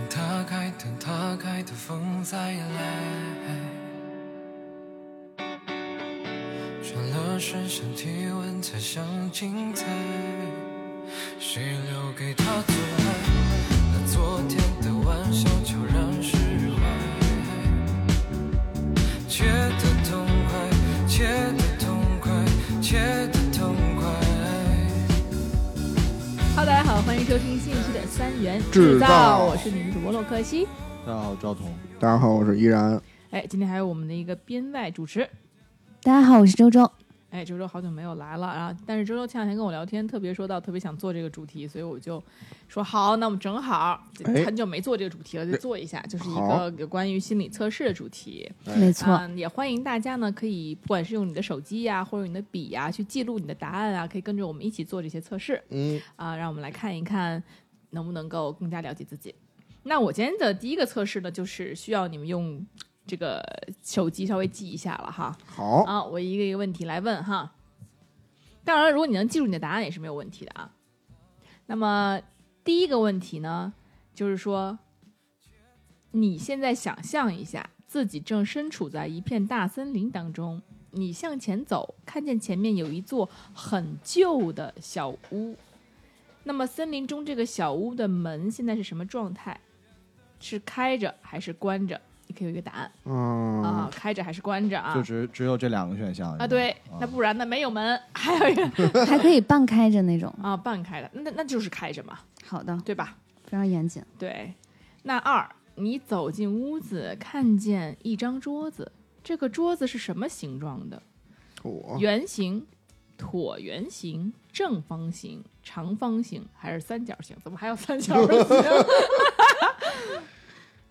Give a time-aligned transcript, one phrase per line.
[0.00, 2.56] 等他开，等他开，的风再来。
[6.82, 9.84] 转了身，想体温，才想精彩。
[11.38, 13.04] 谁留给他做爱？
[13.92, 15.99] 那昨天的玩笑就让
[28.20, 30.68] 三元制造，我是你们主播洛克西。
[31.06, 31.72] 大家好，赵彤。
[31.98, 33.00] 大家好，我是依然。
[33.30, 35.26] 哎，今天还有我们的一个编外主持，
[36.02, 36.92] 大家好，我是周周。
[37.30, 38.76] 哎，周周好久没有来了啊！
[38.84, 42.22] 但是周周前两天跟我聊天，特别说到特别想做这个主题，所以我就
[42.68, 48.52] 说好，那我们正好哎很久没做这个主题了，就做一下，就是一个有关于心理测试的主题。
[48.76, 55.62] 没错，嗯，也欢迎大家呢，可以不管是用你的手机呀、或者你的笔呀，去记录你的答案啊，可以跟着我们一起做这些测试。
[55.70, 57.42] 嗯，啊，让我们来看一看
[57.90, 59.34] 能不能够更加了解自己。
[59.84, 62.66] 那我今天的第一个测试呢，就是需要你们用
[63.06, 63.42] 这个
[63.82, 65.36] 手机稍微记一下了哈。
[65.46, 67.54] 好，啊，我一个一个问题来问哈。
[68.62, 70.72] 当然，如果你能记住你的答案也是没有问题的啊。
[71.66, 72.20] 那么
[72.62, 73.72] 第一个问题呢，
[74.14, 74.78] 就是说，
[76.10, 85.56] 你现在想象一下自己正身处在一片大森林当中，你向前走，看见前面有一座很旧的小屋。
[86.44, 89.58] 那么森林中这个小屋的门现在是什么状态？
[90.40, 92.00] 是开着还是关着？
[92.26, 92.90] 你可以有一个答案。
[93.04, 94.94] 嗯，啊，开着还是关着啊？
[94.94, 97.44] 就只只有这两个选项啊，对，那不然呢？
[97.44, 100.32] 没有门，还有一个还可以半开着那种。
[100.40, 103.16] 啊，半开的，那那就是开着嘛，好的，对吧？
[103.44, 104.02] 非常严谨。
[104.18, 104.54] 对。
[105.02, 108.92] 那二，你走进屋子，看见一张桌子，
[109.24, 111.02] 这个桌子是什么形状的？
[111.60, 112.66] 椭圆形、
[113.18, 117.36] 椭圆形、正方形、长方形还是三角形？
[117.44, 118.36] 怎么还有三角形？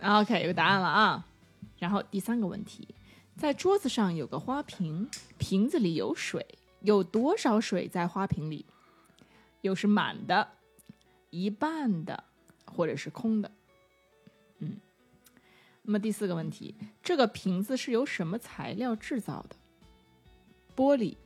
[0.00, 1.26] OK，有答案了啊。
[1.78, 2.88] 然后第三个问题，
[3.36, 6.46] 在桌子上有个花瓶，瓶子里有水，
[6.80, 8.64] 有多少水在花瓶里？
[9.60, 10.48] 又是满的、
[11.28, 12.24] 一半的，
[12.64, 13.50] 或者是空的。
[14.60, 14.78] 嗯。
[15.82, 19.56] 那么第四个问题，这个瓶子是由什么材料制造的？
[20.74, 21.16] 玻璃、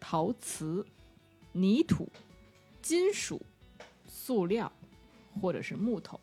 [0.00, 0.84] 陶瓷、
[1.52, 2.08] 泥土、
[2.82, 3.40] 金属、
[4.06, 4.70] 塑料，
[5.40, 6.18] 或者是木头。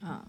[0.00, 0.24] 啊，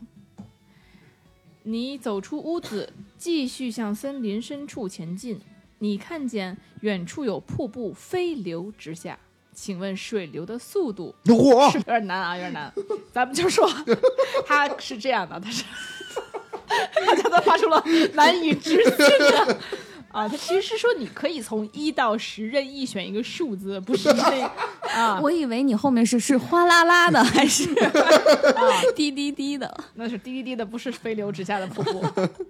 [1.63, 5.40] 你走出屋子，继续向森林深处前进。
[5.80, 9.19] 你看见远处有瀑布飞流直下，
[9.53, 12.74] 请问水流的速度 有点难啊，有点难。
[13.12, 13.69] 咱们就说
[14.46, 15.64] 它是这样的，它是
[17.06, 17.84] 大家都发出了
[18.14, 19.59] 难以置信的
[20.16, 20.28] 啊。
[20.28, 24.42] 他其实是说你可以从一到十任意选一个数字，不是这
[24.96, 27.68] 啊，我以为你后面是是哗啦啦的，还是
[28.96, 29.72] 滴滴滴的。
[29.96, 32.03] 那是滴滴滴的，不是飞流直下的瀑布。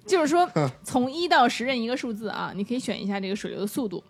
[0.05, 0.49] 就是说
[0.83, 4.03] 从一到十任一个数字啊，你可以选一下这个水流的速度。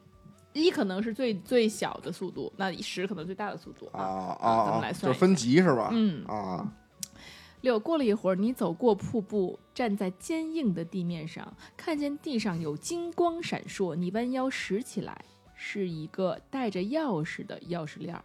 [0.53, 4.37] 一可能是最最小的速度，那十可能最大的速度啊啊。
[4.39, 5.89] 啊咱们来啊，算就分级是吧？
[5.91, 6.66] 嗯啊，
[7.65, 13.95] 六，过了一会儿，你走过瀑布，站在坚硬的地面上，看见地上有金光闪烁。
[13.95, 18.23] 你弯腰拾起来，是一个带着钥匙的钥匙链儿。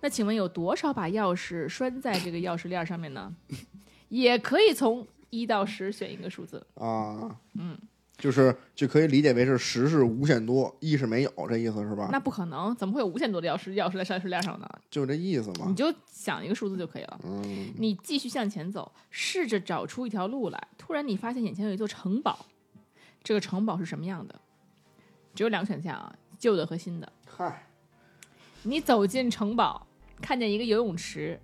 [0.00, 3.32] 那请问有多少把钥匙拴在这个钥匙链儿上面呢？
[4.10, 6.66] 也可以从一到十选一个数字。
[6.74, 7.78] 啊，嗯，
[8.22, 12.08] 就是就可以理解为是十是无限多，一是没有，这意思是吧？
[12.12, 14.68] 那不可能，怎么会有无限多的钥匙钥匙在钥匙链上呢？
[14.88, 15.64] 就这意思嘛。
[15.66, 17.20] 你就想一个数字就可以了。
[17.24, 20.68] 嗯，你继续向前走，试着找出一条路来。
[20.78, 22.46] 突然，你发现眼前有一座城堡，
[23.24, 24.40] 这个城堡是什么样的？
[25.34, 27.12] 只有两个选项啊，旧的和新的。
[27.26, 27.66] 嗨，
[28.62, 29.84] 你走进城堡，
[30.20, 31.40] 看见一个游泳池，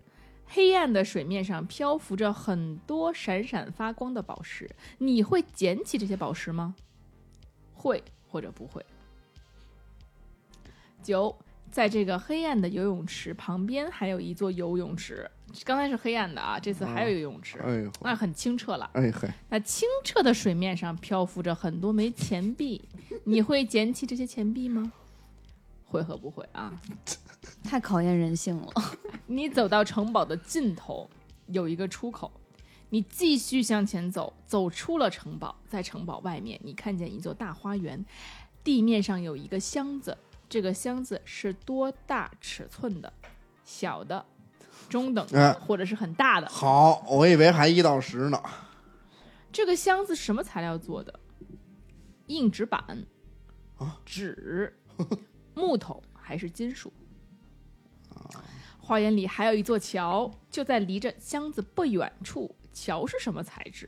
[0.49, 4.69] 黑暗的水面上漂浮着很多闪闪发光的宝石。
[4.99, 6.75] 你会捡起这些宝石吗？
[7.75, 8.85] 会或者不会？
[11.03, 11.35] 九，
[11.71, 15.31] 在这个黑暗的游泳池旁边还有一座游泳池，
[15.65, 18.91] 刚才是黑暗的啊，这次还有游泳池，哎呦，那很清澈了。
[18.95, 22.83] 哎嘿，那清澈的水面上漂浮着很多枚钱币，
[23.25, 24.93] 你会捡起这些钱币吗？
[25.85, 26.79] 会和不会啊？
[27.65, 28.73] 太考验人性了。
[29.31, 31.09] 你走到城堡的尽头，
[31.49, 32.33] 有一个出口，
[32.89, 38.03] 你继续向前走，走出了城堡，在城堡外面，你看见一座大花园，
[38.65, 40.17] 地面上有一个箱子，
[40.49, 43.13] 这个箱子是多大尺寸的？
[43.67, 44.25] 小的、
[44.89, 46.49] 中等的，哎或者是很大的？
[46.49, 48.43] 好，我以为还一到十呢。
[49.53, 51.21] 这个箱子什么材料做的？
[52.29, 53.05] 硬纸板、
[54.07, 54.75] 纸、
[55.55, 56.91] 木头还是金属？
[58.89, 62.57] 花园里还有一座桥，就在离着箱子不远处。
[62.73, 63.87] 桥是什么材质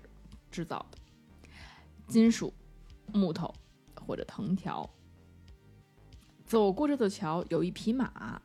[0.51, 0.99] 制造的？
[2.07, 2.53] 金属、
[3.07, 3.51] 木头
[4.05, 4.87] 或者藤条。
[6.45, 8.43] 走过这座桥有一匹马，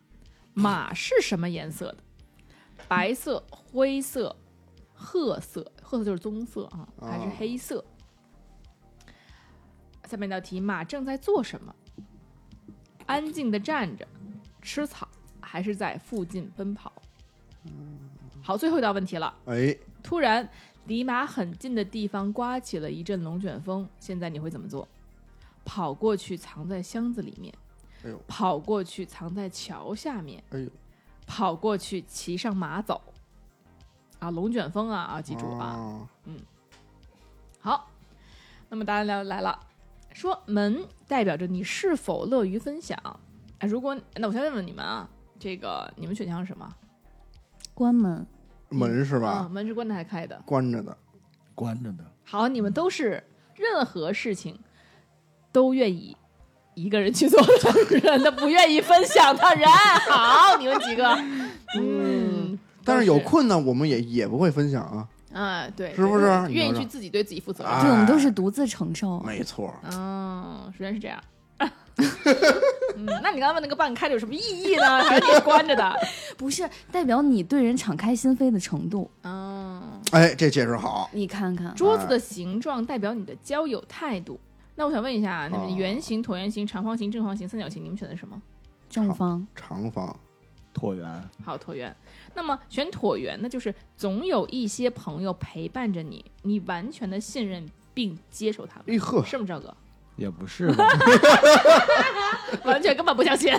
[0.53, 1.97] 马是什么颜色的？
[2.87, 4.33] 白色、灰色、
[4.93, 7.83] 褐色，褐色就是棕色啊，还是黑色？
[10.05, 11.75] 下面一道题，马正在做什么？
[13.07, 14.07] 安静的站着，
[14.61, 15.05] 吃草，
[15.45, 16.91] 还是在附近奔跑？
[18.41, 19.33] 好，最后一道问题了。
[19.45, 20.47] 哎，突然，
[20.85, 24.87] 离马很近的地方刮起了一阵龙卷风，现在你会怎么做？
[25.63, 27.53] 跑过去藏在箱子里面，
[28.03, 30.69] 哎呦跑过去藏在桥下面，哎呦，
[31.25, 33.01] 跑过去骑上马走。
[34.19, 36.07] 啊，龙卷风啊啊，记住啊。
[36.25, 36.39] 嗯，
[37.59, 37.89] 好，
[38.69, 39.59] 那么答案来来了，
[40.13, 42.97] 说门代表着你是否乐于分享。
[43.57, 45.09] 哎，如果那我先问问你们啊，
[45.39, 46.73] 这个你们选项是什么？
[47.73, 48.25] 关门，啊，
[48.69, 49.49] 门是吧？
[49.51, 50.41] 门是关的还开的？
[50.45, 50.97] 关着的，
[51.53, 52.03] 关着的。
[52.23, 53.23] 好，你们都是
[53.55, 54.57] 任何事情
[55.51, 56.15] 都愿意
[56.73, 59.67] 一个人去做的人，都不愿意分享的人。
[60.09, 61.13] 好，你们几个，
[61.77, 65.07] 嗯，但是有困难我们也也不会分享啊。
[65.33, 69.19] 啊，对，是不是愿意去自己对自己负责对，我们都是独自承受。
[69.19, 71.21] 没错，嗯，首先是这样。
[71.97, 75.03] 嗯，那你刚刚问那个半开的有什么意义呢？
[75.03, 75.95] 还是你关着的？
[76.37, 79.09] 不是代表你对人敞开心扉的程度。
[79.23, 81.09] 嗯，哎，这解释好。
[81.13, 84.39] 你看看，桌子的形状代表你的交友态度。
[84.75, 88.41] 那我想问一下，你哦们圆形、椭圆形、长方形、正方形、三角形，你们选的什么？
[88.89, 90.19] 正方长方，
[90.73, 91.95] 椭圆，好，椭圆。
[92.33, 99.75] 那么选椭圆呢，就是总有一些朋友陪伴着你，你完全的信任并接受他们，哎呵，是吗，赵哥？
[100.15, 100.87] 也不是吧，
[102.63, 103.53] 完全根本不相信。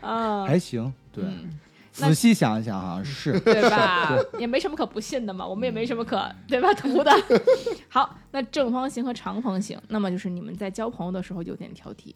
[0.00, 0.92] 啊， 还行。
[1.12, 1.58] 对，嗯
[1.92, 3.38] 仔细想一想，好像是。
[3.40, 4.16] 对吧？
[4.38, 7.10] 也没什么可不信的嘛，我们也没什么可对吧图的。
[7.90, 12.14] 好，那正方形和长方形，那么就是你们在交朋友的时候有点挑剔。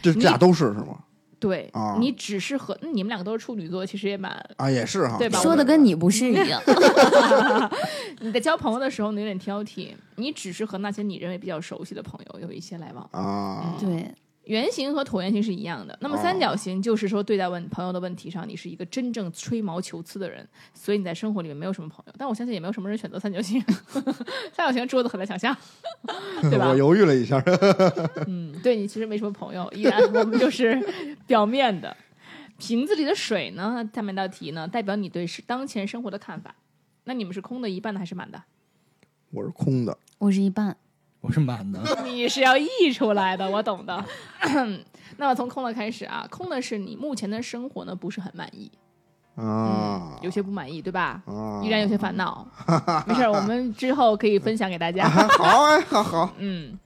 [0.00, 0.98] 这这俩都是是吗？
[1.46, 5.16] 对、啊你只是和、嗯你们两个都是处女座，其实也蛮啊，也是哈。
[5.18, 6.60] 对吧说的跟你不是一样。
[8.20, 13.08] 你在交朋友的时候你有点挑剔，你只是和那些你认为比较熟悉的朋友有一些来往。
[13.12, 14.10] 啊，对，
[14.46, 22.14] 圆形和椭圆形是一样的，那么哦三角形就是说对待问朋友的问题上，你是一个真正吹毛求疵的人，所以你在生活里面没有什么朋友。
[22.18, 23.60] 但我相信也没有什么人选择三角形，
[24.52, 25.56] 三角形桌子很难想象，
[26.50, 26.76] 对吧我？
[26.76, 27.42] 犹豫了一下，
[28.26, 30.78] 嗯，对你其实没什么朋友，依然我们就是
[31.26, 31.96] 表面的。
[32.56, 36.54] 瓶子里的水呢，下面道题呢，代表你对是当前生活的看法。
[37.04, 38.42] 那你们是空的一半的还是满的？
[39.32, 39.98] 我是空的。
[40.18, 40.76] 我是一半。
[41.24, 41.80] 我是满的。
[42.04, 44.04] 你是要溢出来的，我懂的。
[45.16, 48.70] 那么从空的开始啊，空的是你目前的生活呢不是很满意，
[49.34, 51.22] 啊，有些不满意，对吧？
[51.24, 52.46] 啊，依然有些烦恼。
[53.08, 55.06] 没事儿，我们之后可以分享给大家。
[55.06, 56.78] 啊 好啊，好好， 嗯，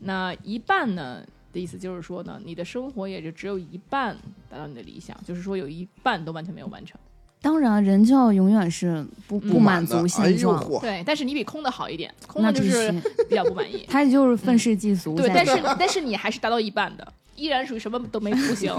[0.00, 4.14] 那一半呢的意思就是说呢，你的生活也就只有一半
[4.50, 7.00] 达到你的理想，就是说有一半都完全没有完成。
[7.46, 12.92] 当然，人就要永远是不不满足现状，嚯，对，但是你比空的好一点，空的就是。
[13.28, 13.84] 比较不满意。
[13.90, 15.62] 他就是愤世嫉俗对，但是。
[15.78, 17.06] 但是你还是达到一半的，
[17.36, 18.72] 依然属于什么都没不行，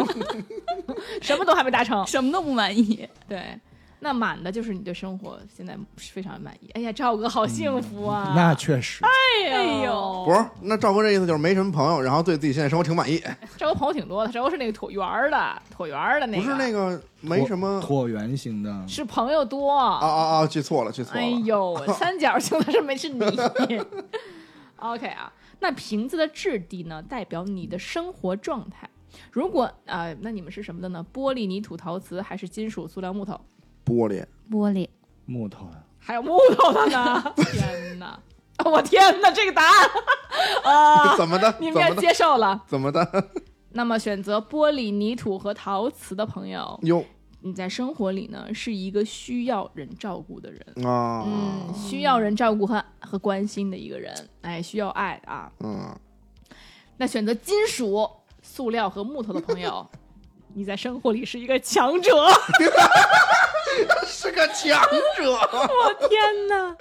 [1.21, 2.05] 什么都还没达成。
[2.05, 3.07] 什么都不满意。
[3.27, 3.41] 对，
[3.99, 6.69] 那满的就是你对生活现在是非常满意。
[6.75, 8.33] 哎呀，赵哥好幸福啊！
[8.35, 13.21] 那确实，哎呦，不是，那赵哥这意思就是没什么朋友，然后对自己现在生活挺满意，
[13.57, 19.75] 赵哥朋友挺多的，赵哥是那个椭圆儿的，椭圆儿的那个，不是那个没什么椭圆形的，是朋友多。
[19.75, 23.19] 啊啊啊，记错了，记错了，哎呦，三角形的是没是你。
[24.77, 28.87] OK 啊，那瓶子的质地呢，代表你的生活状态。
[29.31, 31.03] 如果啊、呃那你们是什么的呢？
[31.11, 33.39] 玻璃、泥土、陶瓷，还是金属、塑料、木头？
[33.87, 34.87] 玻璃，玻璃，
[35.25, 37.33] 木头呀，还有木头的呢？
[37.53, 38.19] 天哪！
[38.65, 39.89] 我天哪，这个答案
[40.65, 41.55] 啊，怎么的？
[41.61, 41.95] 你们？
[41.97, 42.61] 接受了。
[42.67, 43.29] 怎么的？
[43.71, 47.05] 那么选择玻璃、泥土和陶瓷的朋友，哟
[47.41, 55.49] 你在生活里呢是一个需要人照顾的人，啊，嗯，需要人照顾和和关心的一个人，哎，需要爱啊。
[55.59, 55.95] 嗯，
[56.97, 58.09] 那选择金属、
[58.41, 59.87] 塑料和木头的朋友，
[60.57, 62.11] 你在生活里是一个强者。
[64.07, 64.81] 是个强
[65.15, 66.75] 者，我天哪！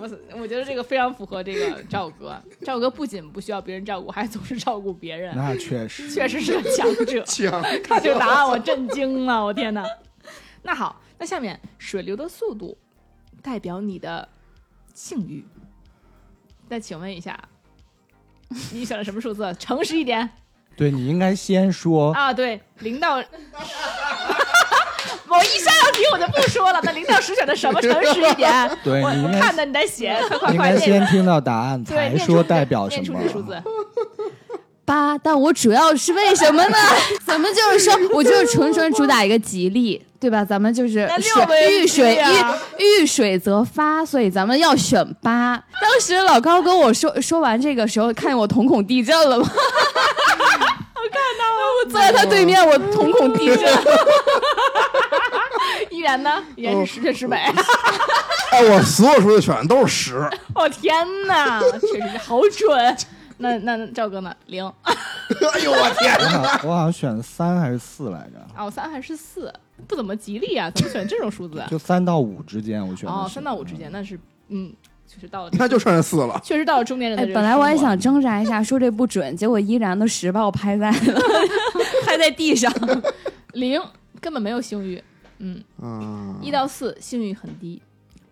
[0.00, 2.42] 我我觉得这个非常符合这个赵哥。
[2.64, 6.08] 赵哥不仅不需要别人照顾，还总是照顾别人，那确实。
[6.10, 7.22] 确实是个强者。
[7.28, 9.84] 强看这个答案，我震惊了，我天哪！
[10.62, 12.78] 那好，那下面水流的速度
[13.42, 14.26] 代表你的
[14.94, 15.44] 性欲。
[16.70, 17.38] 那请问一下，
[18.72, 19.54] 你选了什么数字？
[19.58, 20.30] 诚实一点
[20.76, 22.30] 对你应该先说，啊！
[22.32, 23.24] 对，零到，我
[25.36, 26.78] 我一下道题我就不说了。
[26.82, 28.70] 那零到十选的什么诚实一点？
[28.84, 33.18] 对你应该我看的你在写， 快快应该快念先听到答案，才说代表什么。
[34.84, 36.76] 八，但我主要是为什么呢？
[37.26, 40.44] 咱们就是说，我就是纯纯主打一个吉利，对吧？
[40.44, 45.60] 咱们就是那是六个也遇水遇遇水则发，所以咱们要选八。
[45.80, 49.50] 当时老高跟我说说完这个时候，看见我瞳孔地震了吗？
[51.86, 53.58] 坐在他对面，我瞳孔地震。
[55.90, 56.42] 依然呢？
[56.56, 57.36] 依然是十全十美。
[57.36, 60.94] 哎， 我所有数字选的都是十，我天
[61.26, 62.96] 哪，确实是好准。
[63.38, 64.34] 那那那赵哥呢？
[64.46, 66.48] 零哎呦我天我！
[66.48, 69.52] 好我好像选三还是四来着，哦，三还是四？
[69.86, 71.62] 不怎么吉利啊，怎么选这种数字？
[71.70, 74.72] 就三到五之间，我选的哦，三到五之间，那是嗯，
[75.06, 76.40] 就是到了，那就剩下四了。
[76.44, 81.20] 确实到了中年人的哎，本来我也想挣扎一下，说这不准，结果依然的十把我拍在了，
[82.04, 82.72] 拍在地上。
[83.54, 83.80] 零
[84.20, 85.02] 根本没有性欲，
[85.38, 87.80] 嗯，啊，一到四性欲很低，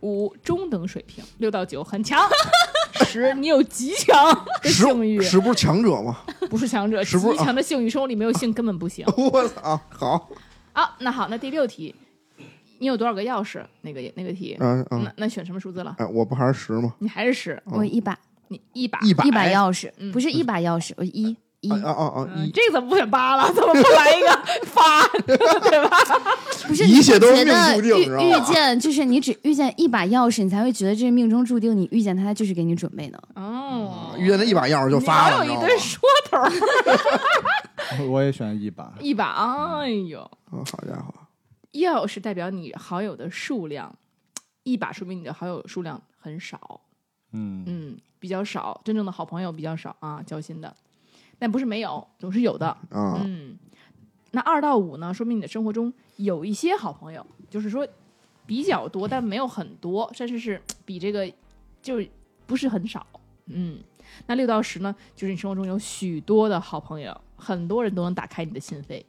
[0.00, 2.20] 五中等水平，六到九很强，
[3.06, 4.14] 十你有极强
[4.62, 6.18] 的性欲，十不是强者吗？
[6.50, 9.06] 不是强者，十不是极强的性欲，生活里没有性根本不行。
[9.16, 10.28] 我操，好，
[10.74, 11.94] 啊，那好，那第六题，
[12.84, 13.64] 你有多少个钥匙？
[13.80, 15.94] 那个那个题，嗯嗯那，那选什么数字了？
[15.96, 16.92] 哎，我不还是十吗？
[16.98, 18.14] 你还是十，我一把
[18.48, 23.50] 你一把一把钥匙，嗯不是一把钥匙，我一一啊啊啊这个怎么不选八了？
[23.54, 24.28] 怎么不来一个
[24.68, 25.08] 发？
[25.24, 25.34] 对
[25.88, 25.96] 吧？
[26.68, 33.18] 不是一切都是觉得命注定遇见就是你只遇见一把钥匙，你才会觉得这是命中注定，你遇见它就是给你准备的。
[33.34, 36.38] 哦，遇见那一把钥匙就发了，一堆说头。
[38.10, 38.92] 我也选一把。
[39.00, 39.24] 一把，
[39.80, 41.14] 哎呦，哦好家伙，
[41.74, 43.94] 钥匙代表你好友的数量，
[44.62, 46.80] 一把说明你的好友数量很少，
[47.32, 50.74] 嗯，嗯，比较少，真正的好朋友比较少啊，交心的，
[51.38, 53.58] 但不是没有，总是有的，啊，嗯。
[54.30, 57.86] 那二到五呢，说明你的生活中有一些好朋友，就是说
[58.46, 61.32] 比较多，但没有很多，甚至是比这个
[61.80, 62.08] 就是
[62.46, 63.06] 不是很少，
[63.46, 63.78] 嗯。
[64.26, 69.02] 那六到十呢，就是你生活中有许多的好朋友，很多人都能打开你的心扉。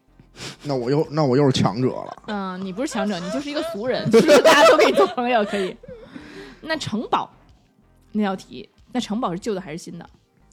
[0.64, 5.76] 那我又那我又是强者了，嗯，你不是强者，你就是一个俗人，就是大家都可以做朋友，可以。
[6.62, 7.30] 那城堡
[8.12, 10.10] 那道题，那城堡是旧的还是新的？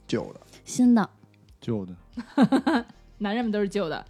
[0.07, 1.09] 旧的，新的，
[1.59, 2.85] 旧的。
[3.19, 4.05] 男人们都是旧的，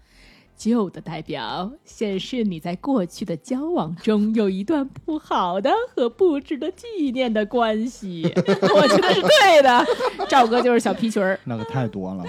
[0.58, 8.24] 旧的代表显示你在过去的交往中有一段不好的和不值得纪念的关系。
[8.36, 9.86] 我觉得是对的。
[10.28, 12.26] 赵哥就是小皮裙儿，那个太多了，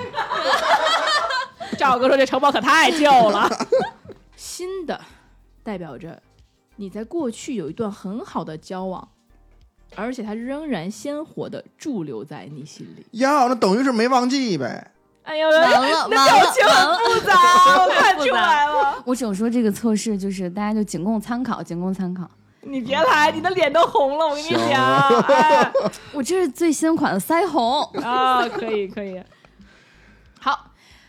[1.75, 3.49] 赵哥说这城堡可太旧了。
[4.37, 5.01] 新的
[5.63, 6.23] 代表着
[6.77, 9.09] 你在过去有一段很好的交往，
[9.95, 13.07] 而且它仍然鲜活的驻留在你心里。
[13.19, 14.91] 呀，那等于是没忘记呗。
[15.23, 17.35] 哎呦，完了那完了表情很复杂，
[17.83, 19.03] 我看出来了。
[19.07, 22.29] 我只能说这个测试就是大家就仅供参考，仅供参考。
[22.61, 25.09] 你别来，你的脸都红了，我跟你讲。
[25.21, 25.73] 哎
[26.13, 29.23] 我这是最新款的腮红，啊，可以可以。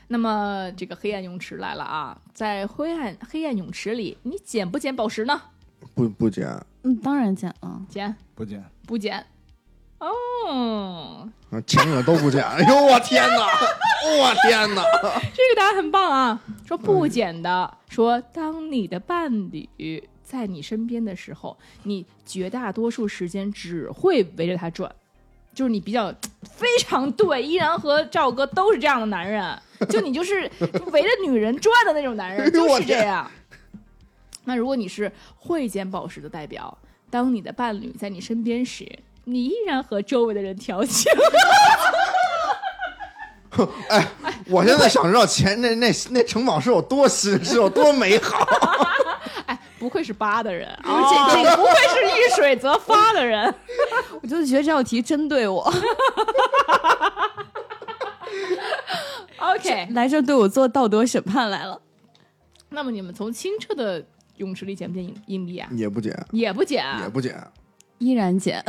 [0.06, 5.42] 好，那么这个黑暗泳池来了啊，在灰暗黑暗泳池里，你捡不捡宝石呢？
[5.94, 6.48] 不不捡，
[6.84, 7.82] 嗯，当然捡了。
[7.90, 8.64] 捡不捡。
[8.86, 9.26] 不捡？
[10.00, 12.44] 哦，啊强者都不捡。
[12.44, 13.48] 哎呦我天哪，
[14.20, 14.84] 我天哪！
[15.34, 16.42] 这个答案很棒啊！
[16.66, 24.94] 说不捡的，说当你的伴侣在你身边的时候，你绝大多数时间只会围着他转，
[25.56, 27.42] 就是你比较非常对。
[27.42, 29.58] 依然和赵哥都是这样的男人，
[29.90, 30.42] 就你就是
[30.92, 33.32] 围着女人转的那种男人， 就是这样。
[34.44, 36.78] 那如果你是会捡宝石的代表，
[37.10, 38.88] 当你的伴侣在你身边时，
[39.24, 41.12] 你依然和周围的人调情。
[43.90, 44.06] 哎
[44.50, 48.46] 我现在想知道前那那那城堡是有多新，是有多美好。
[49.86, 53.54] 哎，不愧是八的人，而且这个不愧是遇水则发的人。
[54.20, 55.62] 我就觉得这道题针对我，
[59.38, 61.80] OK，来这儿对我做道德审判来了。
[62.70, 64.04] 那么你们从清澈的
[64.38, 65.70] 泳池里捡不捡硬硬币啊？
[65.72, 67.22] 也不捡，也不捡，也不
[68.00, 68.08] 减。
[68.08, 68.64] 依然减，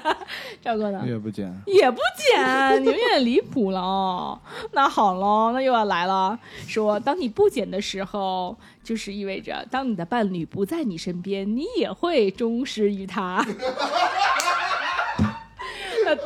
[0.62, 1.02] 赵哥呢？
[1.06, 1.62] 也不减。
[1.66, 4.40] 也不减，你们有点离谱了哦。
[4.72, 6.38] 那好喽，那又要来了。
[6.66, 13.44] 说当你不减的时候，就是意味着当你的伴侣不在你身边，你也会忠实于他。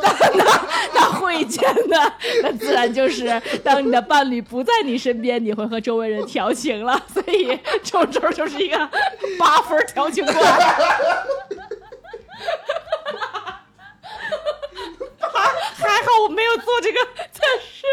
[0.01, 0.45] 那那那
[0.95, 2.13] 那会见的，
[2.43, 7.01] 那自然就是当你的伴侣不在你身边，你会和周围人调情了。
[7.13, 8.77] 所以周周就是一个
[9.39, 10.37] 八分调情官。
[15.77, 16.99] 还好我没有做这个
[17.33, 17.85] 测试。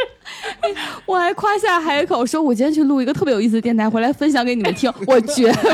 [1.05, 4.91] 我还夸下海口说，我今天去录一个特别有意思的电台，回来分享给你们听。
[5.07, 5.69] 我绝不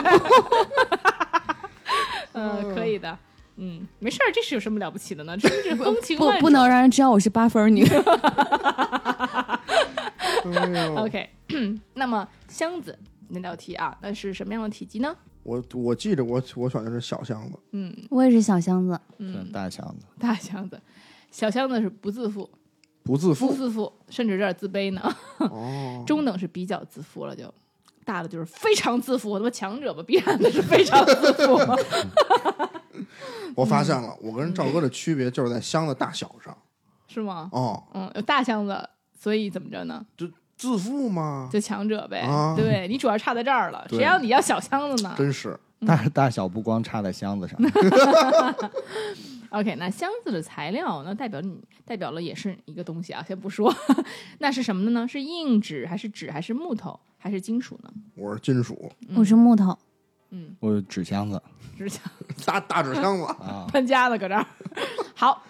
[2.33, 3.17] 嗯， 可以的。
[3.57, 5.35] 嗯，没事儿，这是有什么了不起的呢？
[5.41, 7.85] 这是风情万种不不能让人知道我是八分女。
[10.95, 11.29] OK，
[11.95, 12.97] 那么箱子
[13.29, 15.15] 那道题啊，那是什么样的体积呢？
[15.43, 20.79] 我我记得我我选的是小箱子，嗯我也是小箱子，嗯，大箱子，大箱子，
[21.31, 22.49] 小箱子是不自负，
[23.03, 25.01] 不不自负不自负，甚至有点自卑呢。
[25.39, 26.03] 哦。
[26.07, 27.53] 中等是比较自负了就，
[28.03, 31.57] 大的就是非常自负，我他妈强者吧，必然的是非常自负。
[33.55, 36.55] 我发现了，我跟赵哥的区别就是在箱子大小上。
[37.07, 37.49] 是吗？
[37.51, 40.05] 哦，嗯，有大箱子，所以怎么着呢？
[40.17, 40.27] 就
[40.57, 41.49] 自负吗？
[41.51, 42.19] 就强者呗。
[42.21, 47.57] 啊对你主要差在这儿了，对谁让你要小箱子呢真是嗯大大小不光差在箱子上？
[49.49, 53.73] OK，那箱子的材料那代表你代表了也是一个东西啊，先不说，
[54.39, 55.07] 那是什么的呢？
[55.07, 57.89] 是硬纸还是纸还是木头还是金属呢？
[58.15, 59.77] 我是金属我是木头，
[60.29, 61.41] 嗯，我有纸箱子
[61.77, 62.01] 纸箱
[62.45, 64.45] 大大纸箱子，啊， 搬家了，搁这儿。
[65.15, 65.43] 好，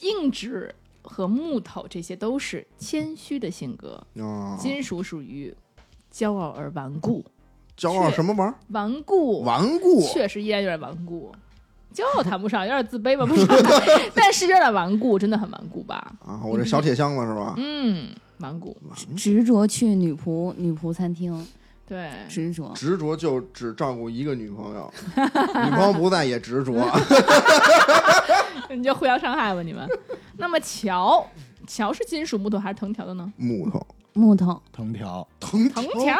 [0.00, 5.54] 硬纸和木头这些都是谦虚的性格，哦，金属属于
[6.12, 7.24] 骄傲而顽固，
[7.76, 8.54] 骄傲什么玩意儿？
[8.68, 11.32] 顽固，顽固确实依然有点顽固。
[11.94, 13.46] 骄傲谈不上，有点自卑吧，不是，
[14.14, 16.12] 但是有点顽固，真的很顽固吧？
[16.26, 16.42] 啊！
[16.44, 17.54] 我这小铁箱子是吧？
[17.56, 18.76] 嗯，顽固，
[19.16, 21.46] 执着去女仆女仆餐厅，
[21.86, 22.72] 对，执着。
[22.74, 26.72] 执着就只照顾一个女朋友， 女朋友不在也执着。
[28.74, 29.88] 你就互相伤害吧，你们。
[30.36, 31.24] 那么桥，
[31.66, 33.32] 桥是金属、木头还是藤条的呢？
[33.36, 36.16] 木头木头，藤条，藤藤条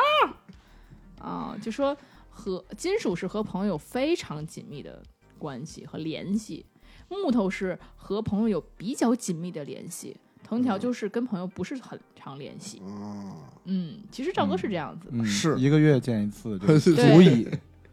[1.20, 1.96] 啊，就说
[2.30, 5.02] 和金属是和朋友非常紧密的
[5.38, 6.64] 关系和联系，
[7.08, 10.16] 木头是和朋友有比较紧密的联系，
[10.46, 12.78] 藤条就是跟朋友不是很常联系。
[12.78, 13.34] 啊，
[13.64, 17.48] 嗯，其实赵哥是这样子的，嗯，是一个月见一次就 对足以。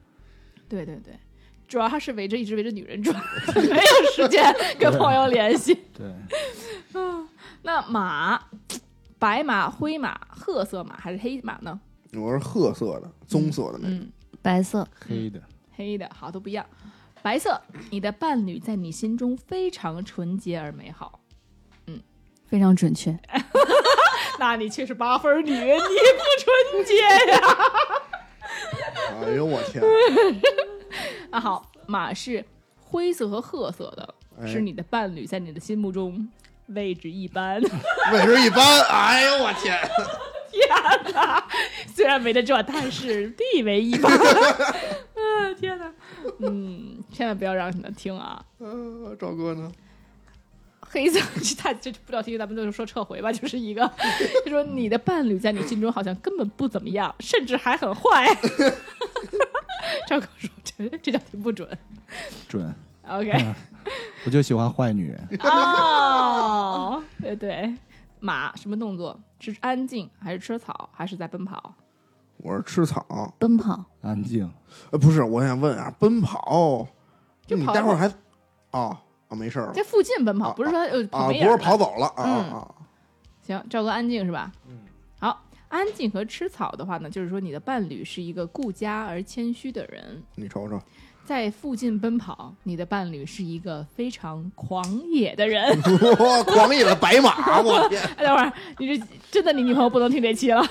[0.69, 1.17] 对对对，
[1.67, 3.15] 主要他是围着一直围着女人转，
[3.55, 4.43] 没有时间
[4.79, 5.73] 跟朋友联系。
[5.93, 6.13] 对，
[6.93, 7.27] 嗯
[7.63, 8.39] 那马，
[9.17, 11.79] 白马、灰马、褐色马还是黑马呢？
[12.13, 13.97] 我是褐色的、棕色的那种。
[13.97, 16.63] 嗯，白色，黑的，黑的，好都不一样。
[17.23, 21.19] 白色，你的伴侣在你心中非常纯洁而美好。
[22.49, 23.17] 非常准确。
[24.39, 25.79] 那你却是八分女，你不
[26.39, 27.01] 纯洁
[27.31, 27.39] 呀！
[29.23, 29.81] 哎呦我天！
[31.31, 32.43] 那 好，马是
[32.79, 36.27] 灰色和褐色的，哎是你的伴侣在你的心目中
[36.67, 37.61] 位置一般。
[38.11, 38.81] 位置一般。
[38.83, 39.79] 哎呦我天！
[40.51, 41.47] 天哪！
[41.95, 44.11] 虽然没得这，但是地位一般。
[44.11, 45.91] 啊，天哪！
[46.39, 48.43] 嗯，千万不要让你们听啊！
[48.59, 49.71] 呃，赵哥呢？
[50.93, 53.91] 黑色，这太这不知道题，咱们就是说撤回吧，就是一个，
[54.45, 58.27] 就说你的伴侣在你心中好像根本不怎么样，甚至还很坏。
[60.07, 61.67] 赵哥说这这道题不准。
[62.47, 62.73] 准。
[63.07, 63.53] OK，
[64.25, 67.73] 我就喜欢坏女人，哦，对对，
[68.19, 69.19] 马什么动作？
[69.39, 71.73] 是安静还是吃草还是在奔跑？
[72.37, 73.35] 我是吃草。
[73.37, 74.49] 奔跑，安静。
[74.91, 76.87] 呃，不是，我想问啊，奔跑，
[77.45, 78.09] 就跑你待会儿还，
[78.71, 82.75] 哦啊，没事儿了在附近奔跑，啊不是说呃啊，不是跑走了啊啊！
[83.45, 84.51] 行，赵哥安静是吧？
[84.67, 84.79] 嗯，
[85.19, 90.79] 好，安静和吃草的话呢，就是说你的伴侣是一个顾家而谦虚的人，你瞅瞅，
[91.25, 95.65] 在附近奔跑，你的伴侣是一个非常狂野的人。
[96.19, 98.01] 哇，狂野的白马，我天！
[98.17, 100.61] 哎等会儿，你这真的你女朋友不能听这期了。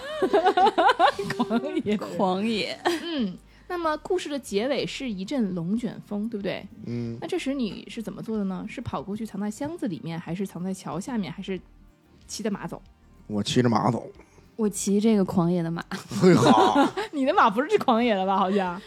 [1.36, 3.36] 狂野，狂野，嗯。
[3.72, 6.62] 那么故事的结尾是一阵龙卷风，对不对？
[6.85, 8.66] 嗯，那这时你是怎么做的呢？
[8.68, 11.58] 是跑过去藏在箱子里面，还是藏在桥下面，还是
[12.26, 12.82] 骑着马走？
[13.28, 14.06] 我骑着马走，
[14.56, 15.82] 我骑这个狂野的马，
[16.20, 18.37] 嘿好， 你的马不是这狂野的吧？
[18.37, 18.78] 好像。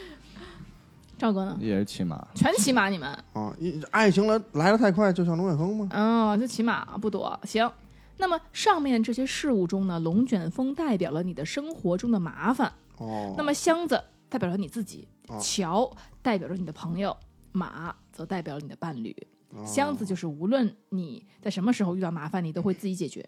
[1.17, 1.57] 赵哥呢？
[1.59, 3.09] 也是骑马，全骑马，你们？
[3.33, 3.51] 啊，
[3.89, 5.89] 爱情来来的太快，就像龙卷风吗？
[5.93, 7.39] 哦，就骑马不躲。
[7.43, 7.67] 行，
[8.17, 17.15] 那么上面这些事物中呢，龙卷风代表了你的生活中的麻烦，哦，那么箱子代表着你自己，哦桥代表着你的朋友，
[17.51, 19.15] 马则代表了你的伴侣。
[19.51, 23.27] 哦箱子就是无论你在什么时候遇到麻烦，你都会自己解决。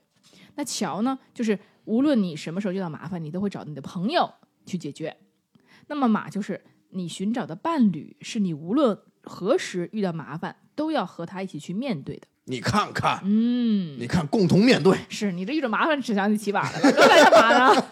[0.55, 4.29] 那桥呢，就是无论你什么时候遇到麻烦，你都会找你的朋友
[4.65, 5.15] 去解决。
[5.87, 12.27] 那么马就是你寻找的伴侣，是你无论何时遇到麻烦都要和他一起去面对的。
[12.45, 14.97] 你看看，嗯，你看，共同面对。
[15.09, 17.85] 是你这遇着麻烦只想起骑马的，老哥在干嘛呢？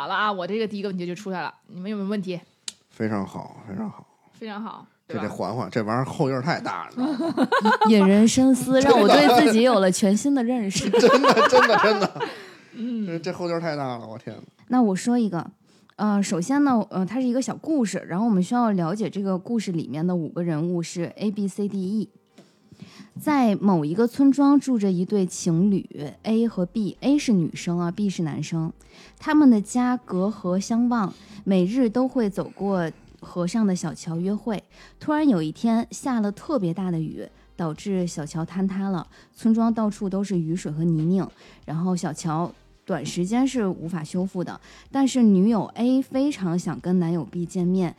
[0.00, 2.40] 好了啊，我这个第一个问题就出来了，你们有没有问题？
[2.88, 4.06] 非常好，非常好。
[4.32, 5.28] 非常好，这得？
[5.28, 7.46] 缓缓，这玩意儿后劲儿太大了，
[7.90, 10.88] 引人深思，让我对自己有了全新的认识。
[10.98, 12.22] 真的真的真的，
[12.72, 14.42] 嗯，这后劲儿太大了，我天哪！
[14.68, 15.50] 那我说一个，
[15.96, 22.08] 呃，首先呢，呃，它是一个小故事，然后我们需要了解这个故事里面的五个人物是 A B C D E。
[23.20, 25.86] 在某一个村庄住着一对情侣
[26.22, 28.72] A 和 B，A 是女生啊，B 是男生，
[29.18, 31.12] 他们的家隔河相望，
[31.44, 34.64] 每日都会走过河上的小桥约会。
[34.98, 39.06] 突然有一天下了特别大的雨，导致小桥坍塌了，
[39.36, 41.28] 村庄到处都是雨水和泥泞，
[41.66, 42.50] 然后小桥
[42.86, 44.58] 短时间是无法修复的。
[44.90, 47.94] 但是女友 A 非常想跟男友 B 见面，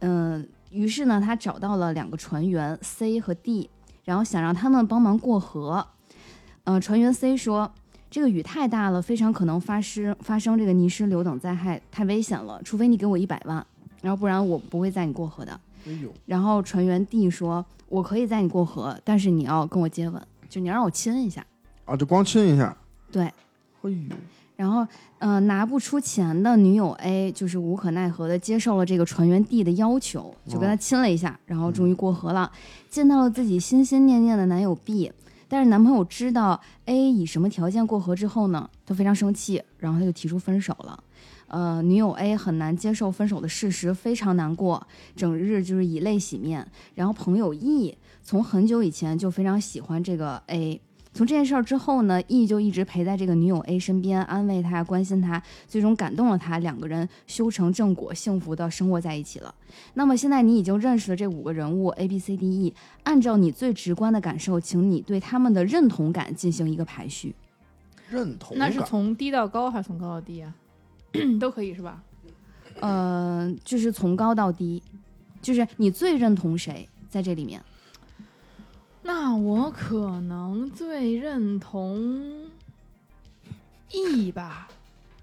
[0.00, 3.70] 嗯、于是呢，她找到了两个船员 C 和 D，
[4.10, 5.86] 然后想让他们帮忙过河。
[6.64, 7.70] 呃，船员 C 说。
[8.10, 12.60] 这个雨太大了，非常可能发生发生这个泥石流等灾害，太危险了。
[12.64, 13.64] 除非你给我一百万，
[14.02, 15.60] 然后不然我不会载你过河的。
[16.26, 21.46] 然后船员 D 说：“我可以载你过河，但是你要跟我接吻，就你要让我亲一下。
[21.84, 22.76] 啊，就光亲一下，”
[23.12, 23.34] 对，哎
[23.84, 23.92] 呦，
[24.60, 24.86] 然后，
[25.20, 32.52] 呃，拿不出钱的女友 A 就是无可奈何的接受了这个船员 D 的要求，就跟他亲了一下，然后终于过河了，
[32.90, 35.10] 见到了自己心心念念的男友 B。
[35.48, 41.02] 但是男朋友知道 A 以什么条件过河之后呢，他非常生气，然后他就提出分手了。
[41.46, 46.70] 呃，女友 A 很难接受分手的事实，非常难过，整日就是以泪洗面。
[46.94, 50.78] 然后朋友 E 从很久以前就非常喜欢这个 A，
[51.12, 59.52] 从这件事儿之后呢，E 就一直陪在这个女友 A 身边，安慰她、关心她，最终感动了她，两个人修成正果，幸福的生活在一起了。
[59.94, 67.34] 那么现在你已经认识了这五个人物 A、B、C、D、E，按照你最直观的感受，请你对他们的认同感进行一个排序。
[68.08, 70.54] 认同那是从低到高还是从高到低啊？
[71.40, 72.02] 都可以是吧？
[72.80, 74.80] 呃，就是从高到低，
[75.42, 77.60] 就是你最认同谁在这里面？
[79.12, 82.32] 那我可能最认同
[83.90, 84.68] E 吧，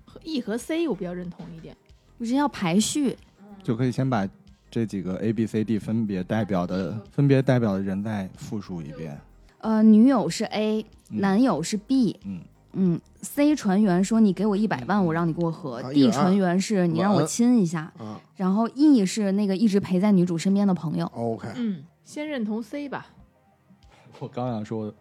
[0.03, 1.73] 和 E 和 C 我比较认同一点。
[2.17, 3.15] 我觉得要排序，
[3.63, 4.27] 就可以先把
[4.69, 9.17] 这几个 A、B、C、D 分别代表的分别代表的人再复述一遍。
[9.59, 12.41] 呃，女友是 A，嗯男友是 B，嗯
[12.73, 21.09] 嗯，C 船员说你给我一百万，我让你过河、啊 d 120船员是你让我亲一下，啊然后 E 是那个一直陪在女主身边的朋友。
[21.15, 23.07] ，OK，嗯，先认同 C 吧，
[24.19, 24.93] 我刚想说，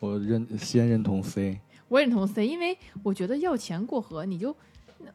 [0.00, 4.54] 我认先认同 C，我认同 C，因为我觉得要钱过河，你就，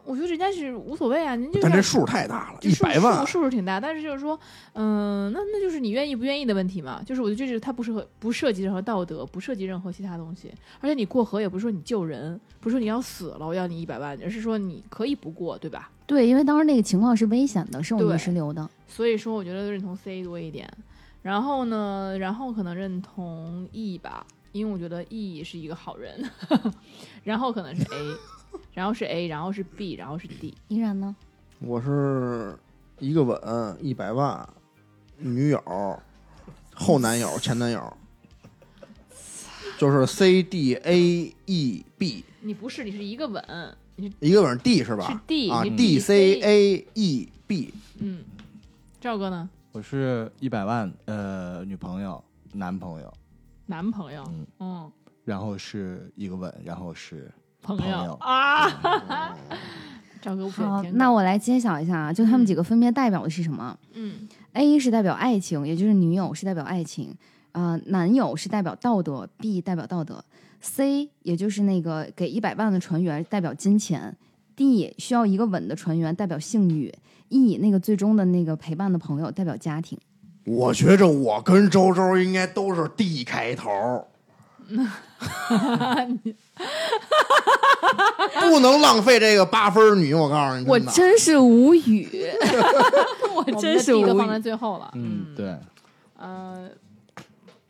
[0.06, 4.40] 我觉得人家是无所谓啊，您就要但这数太大了，一百万数，数是挺大，但是就是说，
[4.74, 7.02] 嗯、那那就是你愿意不愿意的问题嘛。
[7.04, 10.52] 就是我觉得这是它不适合，不涉及任何道德，不涉及任何其他东西。
[10.80, 15.90] 而且你过河也不是说你救人，不是说你要死了我要你一百万，而是说你可以不过，对吧？
[16.06, 18.70] 对，因为当时那个情况是危险的，是有对泥石流的。
[18.88, 20.70] 所以说我觉得认同 C 多一点。
[21.22, 26.30] 然后呢，然后可能认同 E 吧，因为我觉得 E 是一个好人。
[27.24, 28.16] 然后可能是 A，
[28.74, 30.54] 然后是 A，然后是 B，然后是 D。
[30.70, 31.16] 依然呢？
[31.60, 32.58] 我是
[33.00, 34.48] 一个吻一百万，
[35.18, 36.02] 女友、
[36.74, 37.94] 后男友、 前男友，
[39.78, 43.44] 就是 C D A E B，你不是，你是一个吻，
[43.98, 48.24] 你是一个吻 D 是吧是？D 啊，D C A E B 嗯，
[49.02, 49.50] 赵哥呢？
[49.80, 53.14] 我是一百万呃女朋友男朋友，
[53.66, 54.92] 男朋友，嗯嗯，
[55.24, 58.70] 然后是一个吻，然后是朋朋友啊。
[60.22, 64.28] 赵哥不好，偏那我来揭晓一下啊，就他们几个分别代表的是什么、嗯。
[64.52, 67.16] A 是代表爱情，也就是女友是代表爱情，
[67.54, 70.22] 呃，男友是代表道德，B 代表道德
[70.60, 74.18] ，C 也就是那个给一百万的船员代表金钱
[74.58, 76.94] ，D 需要一个吻的船员代表性欲
[77.30, 79.98] ，E 那个最终的那个陪伴的朋友代表家庭。
[80.46, 84.08] 我觉着我跟周周应该都是 D 开头，
[88.40, 92.08] 不能浪费这个八分女，我告诉你，我真是无语，
[93.36, 94.42] 我真是 D 都无放在语。
[94.42, 94.92] 最后了。
[94.96, 95.56] 嗯对，
[96.18, 96.68] 呃，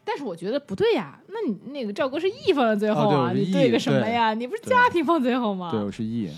[0.06, 4.34] 但是我觉得不对呀，那你那个赵哥是 E 放在最后啊，你对 E，个什么呀？
[4.34, 5.70] 你不是家庭放最后吗？
[5.72, 6.30] 对我是 E，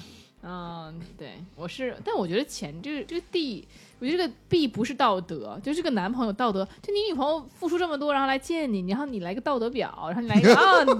[0.43, 3.67] 嗯，对，我是，但我觉得钱这个这个地
[3.99, 10.93] 我觉得这个 B 不是道德，就这个男朋友道德，就你女朋友付出这么多，然后来见你，然后你来个道德表，然后你来一个 啊，你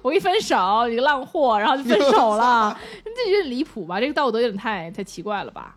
[0.00, 4.00] 我一分手，你个浪货，然后就分手了， 这有点离谱吧？
[4.00, 5.76] 这个道德有点太太奇怪了吧？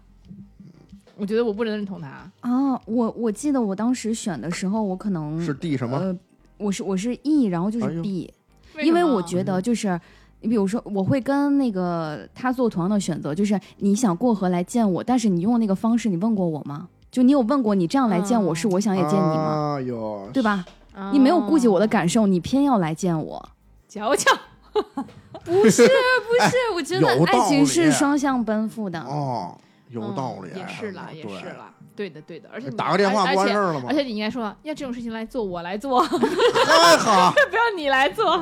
[1.18, 2.32] 我觉得我不能认同他。
[2.40, 5.98] 啊，我我记得我当时选的时候，我可能是 D 什么？
[5.98, 6.18] 呃，
[6.58, 8.34] 我是我是 E，然后就是 B，、
[8.82, 10.00] 因为我觉得就是，
[10.42, 16.88] 你比如说，我会跟那个他做同样的选择，就是你想过河来见我，但是你用那个方式，你问过我吗？
[17.12, 19.76] 就你有问过你这样来见我是我想也见你吗？
[19.78, 20.64] 啊哟，对吧？
[21.12, 23.50] 你没有顾及我的感受，你偏要来见我。
[23.88, 24.32] 瞧瞧，
[25.44, 25.88] 不是
[26.28, 29.00] 不是，我觉得爱情是双向奔赴的。
[29.02, 29.58] 哦，
[29.90, 38.42] 有道理，嗯也是啦，也是啦，对的对的，而且你打个电话而且不完事儿了吗而且你应该说，要这种事情来做，我来做， 太好， 不要你来做。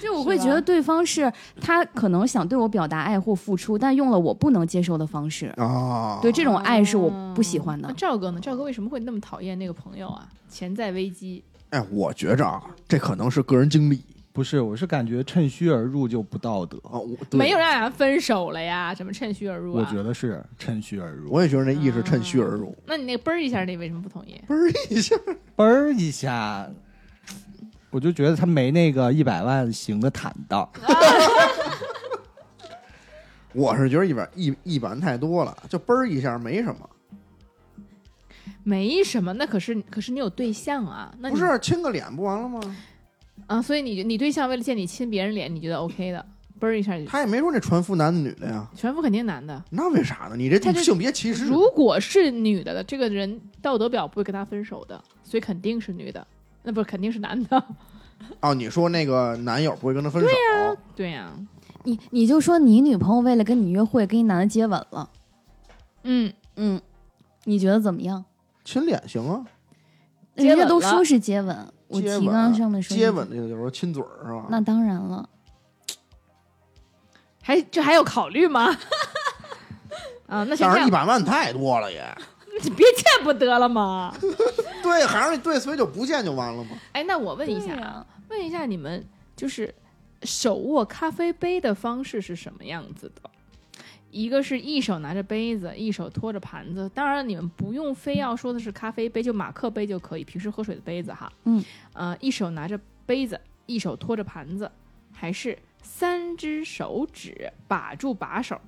[0.00, 5.46] 就我会觉得对方是他可能想对我表达爱或付出，但用了我不能接受的方式。
[5.56, 7.94] 啊，对这种爱是我不喜欢的那。
[7.94, 8.38] 赵哥呢？
[8.40, 10.28] 赵哥为什么会那么讨厌那个朋友啊？
[10.48, 14.00] 潜在危机，哎，我觉着啊，这可能是个人经历
[14.32, 18.94] 不是，我是感觉趁虚而入就不道德，啊，我没有让人分手了呀？
[18.94, 19.86] 怎么趁虚而入啊？
[19.86, 21.30] 我觉得是趁虚而入。
[21.30, 24.40] 我也觉得那意是趁虚而入，那你那个嘣儿一下，那为什么不同意？
[24.48, 25.14] 嘣儿一下，
[25.54, 26.66] 嘣儿一下，
[27.90, 30.66] 我就觉得他没那个一百万行的坦荡。
[33.52, 36.88] 我是觉得一百一一百万太多了，就嘣儿一下没什么，
[38.62, 41.14] 没什么，那可是可是你有对象啊？
[41.18, 42.58] 那不是亲个脸不完了吗？
[43.46, 43.60] 啊？
[43.60, 46.24] 所以你你对象为了见你亲别人脸，你觉得 OK 的？
[46.60, 49.60] 嘣儿一下就，他也没说那传夫男的女的呀，全部肯定男的。
[49.70, 50.36] 那为啥呢？
[50.36, 56.24] 你这他这性别歧视，如果是女的的，这个人道德表不会跟他分手的，所以肯定是女的，
[56.62, 57.64] 那不是肯定是男的。
[58.38, 60.28] 哦，你说那个男友不会跟他分手，
[60.94, 61.32] 对呀、
[61.82, 65.10] 你你就说你女朋友为了跟你约会，跟一男的接吻了，
[66.04, 66.80] 嗯，嗯，
[67.42, 68.24] 你觉得怎么样？
[68.64, 69.44] 亲脸行啊，
[70.36, 74.46] 接吻人家都了说是接吻，我接提纲吻上面说接吻，那个就是亲嘴儿是吧？
[74.48, 75.28] 那当然了。
[77.42, 78.66] 还这还要考虑吗？
[80.28, 82.02] 啊，那先这样但是一，百万太多了也，
[82.62, 84.14] 你别见不得了吗？
[84.82, 86.70] 对，还是对，所以就不见就完了吗？
[86.92, 89.04] 哎，那我问一下啊，问一下你们
[89.36, 89.74] 就是
[90.22, 93.30] 手握咖啡杯的方式是什么样子的？
[94.12, 96.88] 一个是一手拿着杯子，一手托着盘子。
[96.94, 101.32] 当然，你们不用非要说的是咖啡杯，就马克杯就可以，平时喝水的杯子哈。
[101.44, 104.70] 嗯，呃，一手拿着杯子，一手托着盘子，
[105.10, 108.60] 还是三只手指把住把手，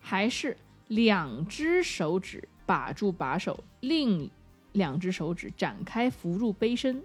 [0.00, 4.30] 还是两只手指把住把手，另
[4.72, 7.02] 两只手指展开扶住杯身，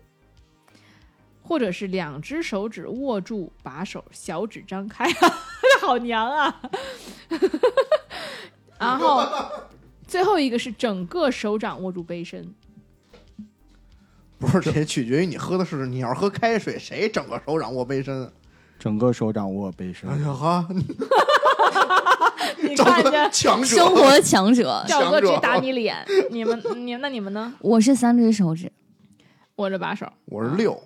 [1.44, 5.06] 或者是两只手指握住把手，小指张开，
[5.82, 6.62] 好娘啊！
[8.80, 9.24] 然后
[10.08, 12.54] 最后一个是整个手掌握住杯身，
[14.40, 18.32] 不是，这取决于你喝的是，你要是喝开水，谁整个手掌握杯身？
[18.80, 20.10] 整个手掌握杯身。
[20.10, 20.68] 哎，呀哈，
[22.62, 25.48] 你看着强者，生活强者，赵哥直接强者。
[25.48, 27.54] 打你脸，你们你那你们呢？
[27.60, 28.72] 我是三只手指，
[29.56, 30.82] 握着把手，我是六，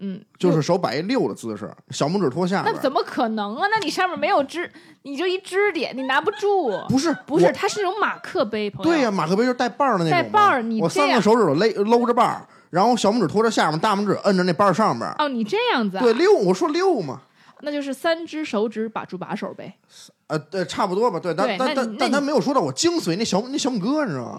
[0.00, 2.74] 嗯，就是手摆一六的姿势，小拇指托下边。
[2.74, 3.66] 那怎么可能啊？
[3.70, 4.70] 那你上面没有支，
[5.02, 6.70] 你就一支点，你拿不住。
[6.88, 8.90] 不是不是，它是那种马克杯，朋友。
[8.90, 10.10] 对呀、马克杯就是带把儿的那种。
[10.10, 15.10] 带把儿你我三个手指头勒搂着把儿，然后小拇指托着下面，大拇指摁着那把儿上边。
[15.18, 16.02] 哦，你这样子啊？
[16.02, 17.20] 对，六，我说六嘛，
[17.62, 19.74] 那就是三只手指把住把手呗。
[20.28, 21.18] 呃对，差不多吧。
[21.18, 24.38] 对，但对但但但他没有说到我精髓那小那小拇哥，你知道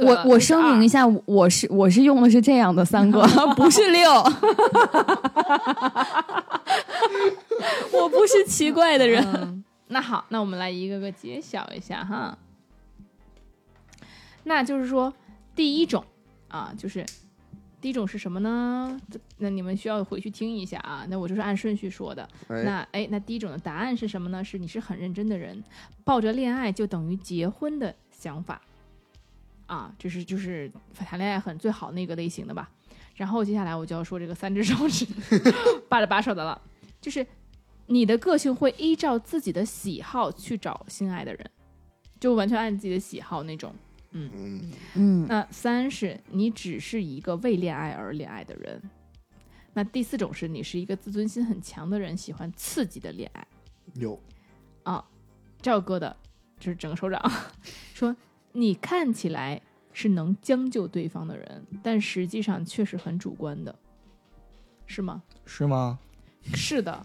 [0.00, 3.22] 我我声明一下，我是我是用的是这样的三个，
[3.56, 4.10] 不是六。
[7.92, 9.24] 我不是奇怪的人。
[9.34, 12.36] 嗯，那好，那我们来一个个揭晓一下哈。
[14.42, 15.14] 那就是说，
[15.54, 16.04] 第一种
[16.48, 17.06] 啊，就是
[17.84, 18.98] 第一种是什么呢？
[19.36, 21.04] 那你们需要回去听一下啊。
[21.10, 22.26] 那我就是按顺序说的。
[22.48, 24.42] 哎，那哎，那第一种的答案是什么呢？
[24.42, 25.62] 是你是很认真的人，
[26.02, 28.58] 抱着恋爱就等于结婚的想法
[29.66, 32.70] 啊，就是就是谈恋爱很最好那个类型的吧。
[33.16, 35.06] 然后接下来我就要说这个三只手指
[35.86, 36.58] 扒着把手的了，
[37.02, 37.26] 就是
[37.88, 41.50] 你的个性会依照自己的喜好去找心爱的人，
[42.18, 43.74] 就完全按自己的喜好那种。
[44.16, 48.80] 嗯，嗯，那三是你只是一个为恋爱而恋爱的人。
[49.72, 53.46] 那第四种是你是一个自尊心很强的人，喜欢刺激的恋爱。
[53.94, 54.18] 有
[54.84, 55.04] 啊，
[55.60, 56.16] 赵哥的，
[56.60, 57.20] 就是整个手掌
[57.92, 58.14] 说，
[58.52, 59.60] 你看起来
[59.92, 63.76] 是能将就对方的人，但实际上确实很主观的，
[64.86, 65.22] 是吗？
[65.44, 65.98] 是吗？
[66.52, 67.04] 是的，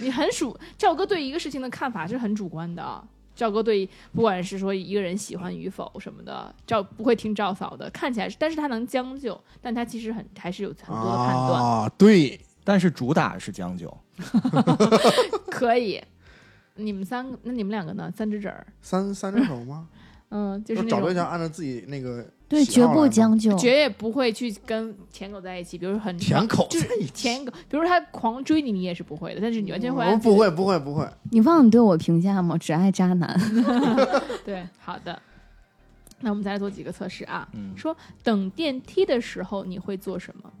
[0.00, 3.06] 你很主赵哥对一个事情的看法是很主观的啊。
[3.34, 13.96] 赵哥对不管是说一个人喜欢与否什么的，赵不会听赵嫂的，看起来是，但是他能将就，但他其实很还是有很多的判断，啊， 对，但是主打是将就，
[15.50, 16.02] 可以。
[16.74, 18.10] 你们三个，那你们两个呢？
[18.16, 19.88] 三只指儿，三三只手吗？
[20.30, 23.56] 嗯，就是找对象按照自己那个对，绝不将就。
[23.56, 32.58] 绝也不会去跟舔狗在一起，比如说很舔狗就是在一起舔狗，比如说他狂追你，你也是不会的，但是你完全会不会不会不会，你忘了对我评价吗？
[32.58, 33.40] 只爱渣男。
[34.44, 35.18] 对，好的。
[36.20, 37.48] 那我们再来做几个测试啊。
[37.54, 40.52] 嗯说等电梯的时候你会做什么？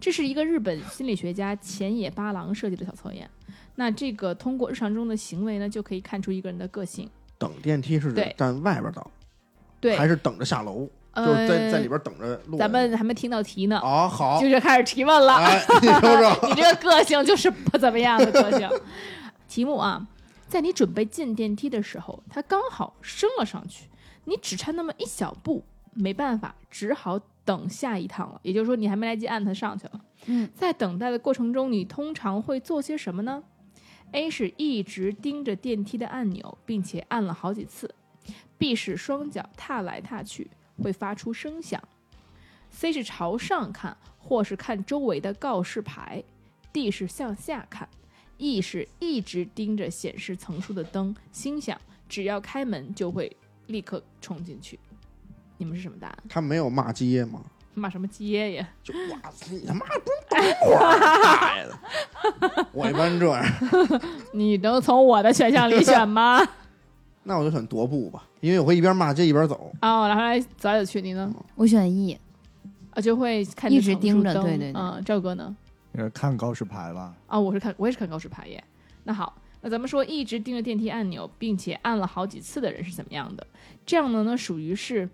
[0.00, 3.28] 这是一个日本心理学家浅野八郎设计的小测验。
[3.76, 7.08] 那这个通过日常中的行为呢，就可以看出一个人的个性。
[7.38, 9.04] 等电梯是站外边等，
[9.78, 10.88] 对，还是等着下楼？
[11.24, 12.58] 就是在呃在里边等着录。
[12.58, 15.34] 咱们还没听到题呢，啊好，就是开始提问了。
[15.36, 18.68] 哎，你说说， 你这个个性就是不怎么样的个性。
[19.48, 20.06] 题目啊，
[20.46, 23.86] 在你准备进电梯的时候，它刚好升了上去，
[24.24, 28.38] 你只差那么一小步，没办法，只好等下一趟了。
[28.42, 30.00] 也就是说，你还没来及按它上去了。
[30.26, 33.42] 嗯，在等待的过程中，你通常会做些什么呢
[34.12, 37.94] ？A 是一直盯着电梯的按钮，并且按了好几次
[38.58, 40.50] ；B 是双脚踏来踏去，
[40.82, 41.82] 会发出声响
[42.72, 46.22] ；C 是朝上看，或是看周围的告示牌
[46.72, 47.88] ；D 是向下看
[48.38, 53.34] ；E 是一直盯着显示层数的灯，心想只要开门就会
[53.66, 54.78] 立刻冲进去。
[55.56, 56.18] 你们是什么答案？
[56.28, 57.42] 他没有骂街吗？
[57.74, 58.68] 骂什么街呀？
[58.82, 62.66] 就哇塞，你他妈不等会儿，大爷的！
[62.72, 63.44] 我一般这样，
[64.34, 66.40] 你能从我的选项里选吗？
[67.28, 69.70] 那我就选踱步吧，因为我会一边骂街一边走。
[69.82, 71.30] 哦，然后来走来走去，你呢？
[71.56, 72.18] 我选 E，
[72.92, 75.54] 啊，就会看一直盯着对对对嗯，赵哥呢？
[75.92, 77.14] 呃，看告示牌吧。
[77.26, 78.64] 啊，我是看，我也是看告示牌耶。
[79.04, 83.46] 那好，那咱们说一直盯着电梯按钮，并且按了好几次的人是怎么样的？
[83.84, 85.06] 这样的呢，属于是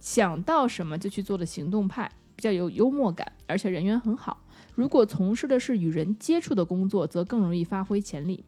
[0.00, 4.42] 想到什么就去做的行动派，比较有幽默感，而且人缘很好。
[4.74, 8.44] 如果从事的是与人接触的工作，则更容易发挥潜力。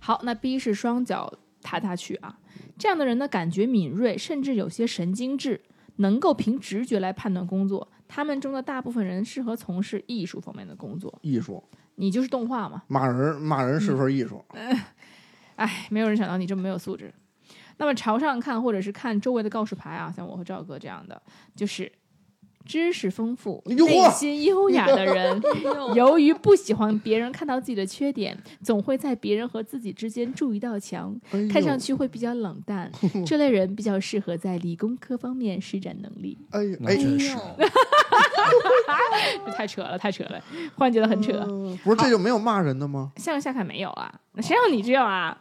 [0.00, 1.32] 好，那 B 是双脚
[1.68, 2.38] 踏踏去啊，
[2.78, 5.60] 这样的人呢，感觉敏锐，甚至有些神经质，
[5.96, 7.86] 能够凭直觉来判断工作。
[8.08, 11.18] 他们中的大部分人适合从事艺术方面的工作。
[11.20, 11.62] 艺术
[11.96, 12.84] 你就是动画嘛？
[12.88, 14.42] 骂人，骂人是份艺术。
[15.56, 17.12] 哎，没有人想到你这么没有素质。
[17.76, 21.20] 那么朝上看，或者是看周围的告示牌啊，像我和赵哥这样的，
[21.54, 21.92] 就是
[22.68, 25.42] 知识丰富、内心优雅的人，
[25.96, 32.92] 由于不喜欢别人看到自己的缺点，总会在别人和自己之间筑一道墙，哎看上去会比较冷淡。
[33.26, 36.36] 这类人比较适合在理工科方面施展能力。
[36.50, 37.34] 哎呦哎， 那真是
[39.46, 40.40] 这太扯了，太扯了，
[40.76, 41.32] 忽然觉得很扯。
[41.32, 43.12] 呃不是这就没有骂人的吗？
[43.16, 44.12] 向下看没有啊？
[44.34, 45.36] 那谁让你这样啊？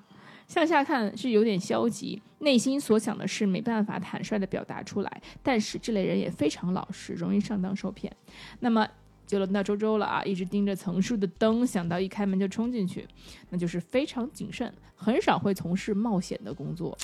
[0.48, 5.22] 向下看是有点消极，内心所想的事没办法坦率的表达出来。
[5.42, 8.16] 但是这类人也非常老实，容易上当受骗。
[8.60, 8.88] 那么
[9.26, 13.06] 就轮到周周了啊，一直盯着层数的灯，想到一开门就冲进去，
[13.50, 16.98] 那就是非常谨慎，很少会从事冒险的工作。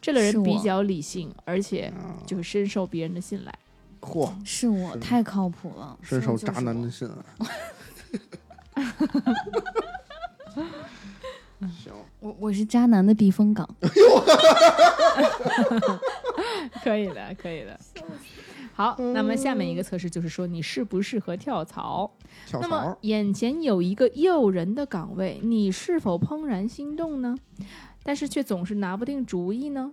[0.00, 3.52] 这类人比较理性，而且啊就是深受别人的信赖。
[4.00, 6.80] 嚯，是我太靠谱了，深受渣男。
[6.80, 7.16] 的信赖。
[11.68, 13.68] 行，我我是渣男的避风港，
[16.82, 17.78] 可以的，可以的。
[18.72, 22.10] 好，那么下面一个测试就是说你适不适合跳槽。
[22.46, 27.36] 跳那么槽，眼前有一个诱人的岗位，你是否怦然心动呢？
[28.02, 29.92] 但是却总是拿不定主意呢？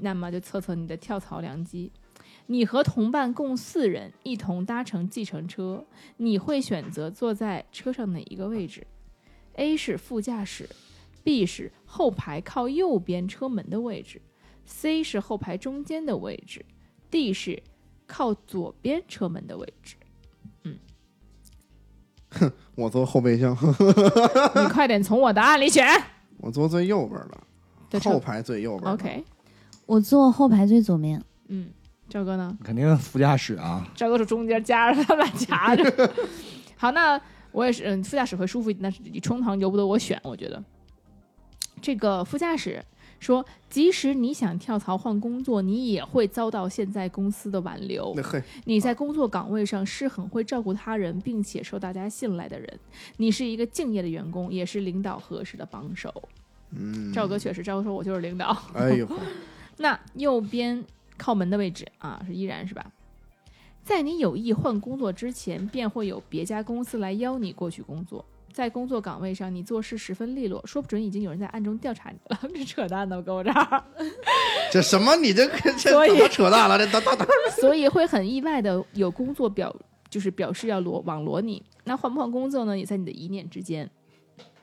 [0.00, 1.90] 那么就测测你的跳槽良机。
[2.46, 5.86] 你和同伴共四人一同搭乘计程车，
[6.18, 8.86] 你会选择坐在车上哪一个位置
[9.54, 10.68] ？A 是副驾驶
[11.22, 14.20] ，B 是后排靠右边车门的位置
[14.64, 16.64] ，C 是后排中间的位置
[17.10, 17.62] ，D 是
[18.06, 19.96] 靠左边车门的位置。
[22.30, 23.56] 哼 我坐后备箱，
[24.56, 25.86] 你快点从我答案里选。
[26.38, 27.20] 我坐最右边
[27.90, 28.92] 的，后排最右边。
[28.92, 29.24] OK，
[29.86, 31.22] 我坐后排最左面。
[31.46, 31.70] 嗯，
[32.08, 32.58] 赵哥呢？
[32.64, 36.12] 肯定副驾驶啊，赵哥是中间夹着，他们俩夹着。
[36.76, 37.20] 好，那
[37.54, 40.62] 我也是，嗯，副驾驶会舒服一点，但是你冲堂由不得我选，我觉得。
[41.80, 42.84] 这个副驾驶
[43.20, 48.12] 说，即使你想跳槽换工作，你也会遭到现在公司的挽留
[48.64, 52.80] 你在工作岗位上是很会照顾他人，并且受大家信赖的人。
[53.18, 56.12] 你是一个敬业的员工，也是领导合适的帮手。
[56.70, 58.56] 嗯，赵哥确实，赵哥说我就是领导。
[58.74, 59.06] 哎呦，
[59.78, 60.82] 那右边
[61.16, 62.84] 靠门的位置啊，是依然是吧？
[63.84, 68.24] 在你有意换工作之前，便会有别家公司来邀你过去工作。
[68.50, 72.40] 在工作岗位上，你做事十分利落，说不准已经有人在暗中调查你了。
[72.54, 73.84] 这扯淡呢，跟我这儿，
[74.72, 75.14] 这什么？
[75.16, 76.78] 你这这怎么扯淡了？
[76.78, 77.26] 这哒哒哒。
[77.60, 79.74] 所以会很意外的有工作表，
[80.08, 81.62] 就是表示要罗网罗你。
[81.84, 83.90] 那换不换工作呢，也在你的一念之间。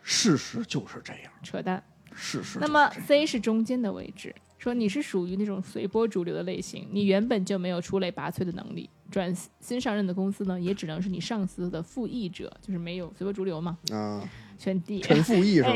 [0.02, 1.84] 事实就是这样，扯淡。
[2.14, 2.58] 事实。
[2.60, 13.78] 那么 C 是中间的位置，说你是属于那种随波逐流的类型，你原本就没有出类拔萃的能力，转新上任的公司呢，也只能是你上司的附议者，就是没有随波逐流嘛。
[13.92, 14.24] 啊，
[14.58, 15.74] 选 D，陈复议是吧？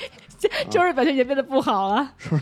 [0.70, 2.14] 周日表现也变得不好了。
[2.16, 2.38] 是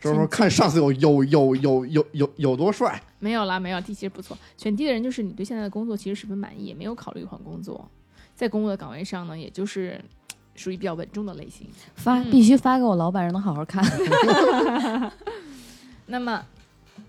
[0.00, 4.36] 就是说看上司有有有有有有有多帅，没有啦，没有 D 其实不错。
[4.56, 7.88] 选 D 的人就是你对现在的工作其实十分满意，也没有考虑换工作，
[8.34, 10.00] 在工作的岗位上呢，也就是
[10.56, 11.66] 属于比较稳重的类型。
[11.68, 13.84] 嗯发必须发给我老板，让他好好看。
[16.06, 16.44] 那么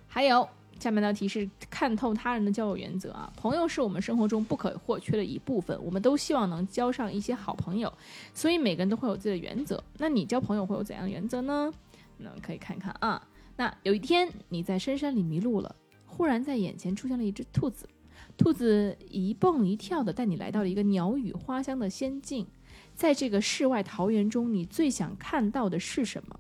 [0.08, 0.48] 还有
[0.84, 7.92] 下面道题是看透他人的交友原则啊，朋友是我们生活中不可或缺的一部分，我们都希望能交上一些好朋友，
[8.34, 9.82] 所以每个人都会有自己的原则。
[9.98, 11.72] 那你交朋友会有怎样的原则呢？
[12.18, 13.26] 那可以看看啊。
[13.56, 15.74] 那有一天你在深山里迷路了，
[16.06, 17.88] 忽然在眼前出现了一只兔子，
[18.36, 22.46] 兔子一蹦一跳的带你来到了一个鸟语花香的仙境。
[22.94, 26.38] 在这个世外桃源中，你最想看到的是什么？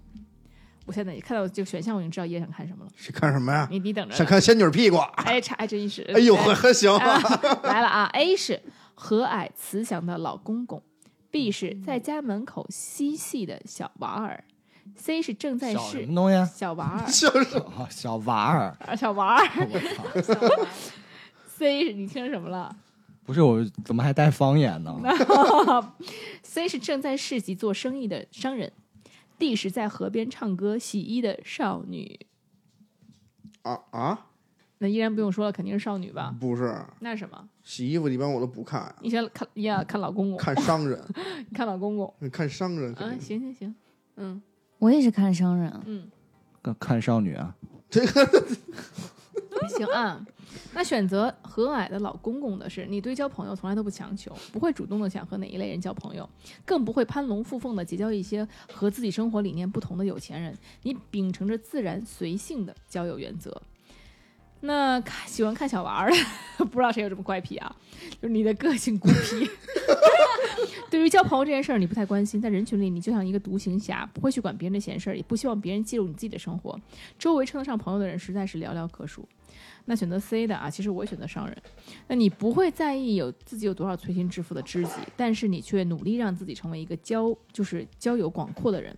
[0.86, 2.92] 我现在一看到这个选项，我已经知道爷想看什么了。
[2.96, 3.68] 是看什么呀？
[3.72, 4.16] 你你等着。
[4.16, 4.98] 想看仙女屁股。
[5.18, 6.02] 哎，差还真是。
[6.14, 6.92] 哎呦，对还还行。
[6.92, 7.22] 啊
[7.64, 8.62] 来了啊！A 是
[8.96, 10.82] 和蔼慈祥的老公公
[11.32, 14.44] ，B 是在家门口嬉戏的小娃儿
[14.96, 16.46] ，C 是正在小什么东西啊？
[16.46, 19.48] 小娃儿就是哦小娃儿，啊 小娃儿
[21.48, 22.76] ！，C 是你听什么了
[23.26, 25.00] 不是我怎么还带方言呢？？
[26.44, 28.72] C 是正在市集做生意的商人
[29.38, 32.28] ，D 是在河边唱歌洗衣的少女。
[33.64, 34.28] 啊啊，
[34.80, 36.36] 那依然不用说了，肯定是少女吧？
[36.40, 37.48] 不是那是什么？
[37.64, 41.02] 洗衣服一般我都不看，你先看呀，看老公公，看商人，
[41.50, 42.14] 你 看老公公。
[42.32, 43.22] 看商人肯啊，定。
[43.22, 43.76] 行行行，
[44.18, 44.42] 嗯
[44.80, 46.10] 我也是看商人，嗯。
[46.62, 47.56] 看看少女啊，
[49.68, 50.26] 行啊，
[50.74, 56.28] 那选择和蔼的老公公的是，你对交朋友从来都不强求，不会主动的想和哪一类人交朋友，
[56.66, 60.58] 更不会攀龙附凤的结交一些和自己生活理念不同的有钱人。
[60.84, 63.62] 你秉承着自然随性的交友原则。
[64.66, 66.18] 那看喜欢看小娃儿的，
[66.66, 67.76] 不知道谁有这么怪癖啊？
[68.22, 69.50] 就是你的个性孤僻。
[70.90, 76.80] 对于交朋友这件事儿，你不太关心，在人群里你就像一个独行侠，不会去管别人的闲事儿，也不希望别人介入你自己的生活。
[77.20, 79.28] 周围称得上朋友的人实在是寥寥可数。
[79.86, 81.58] 那选择 C 的啊，其实我也选择商人。
[82.08, 88.96] 那你不会在意有自己有多少催心致富的知己，但是你却努力让自己成为一个交就是交友广阔的人，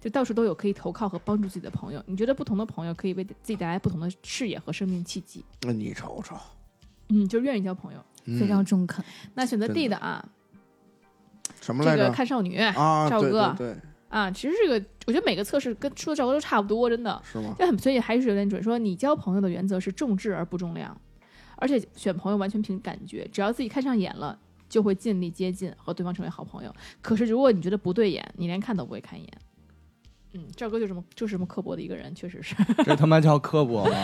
[0.00, 2.02] 就到处都有可以投靠和帮助自己的朋友。
[2.06, 6.36] 你觉得不同的朋友可以为自己带来不同的视野和生命契机，那你瞅瞅，
[7.08, 7.98] 嗯，就愿意交朋友。
[8.26, 9.04] 嗯非常中肯。
[9.34, 10.26] 那选择 D 的的啊，
[11.44, 12.10] 这个什么来着？
[12.10, 13.76] 看少女啊，赵哥对对，
[14.08, 17.20] 啊，其实这个我觉得每个测试跟出的赵哥都差不多，真的。
[17.22, 17.54] 是吗？
[17.58, 20.98] 就很所以还是有点准，说你交朋友的原则是重质而不重量，
[21.56, 24.38] 而且选朋友完全凭感觉，只要自己看上眼了，
[24.70, 26.74] 就会尽力接近和对方成为好朋友。
[27.02, 29.32] 可是如果你觉得不对眼，你连看都不会看一眼。
[30.34, 32.54] 嗯，赵哥就这么就是这么刻薄的一个人，确实是。
[32.84, 33.96] 这他妈叫刻薄吗？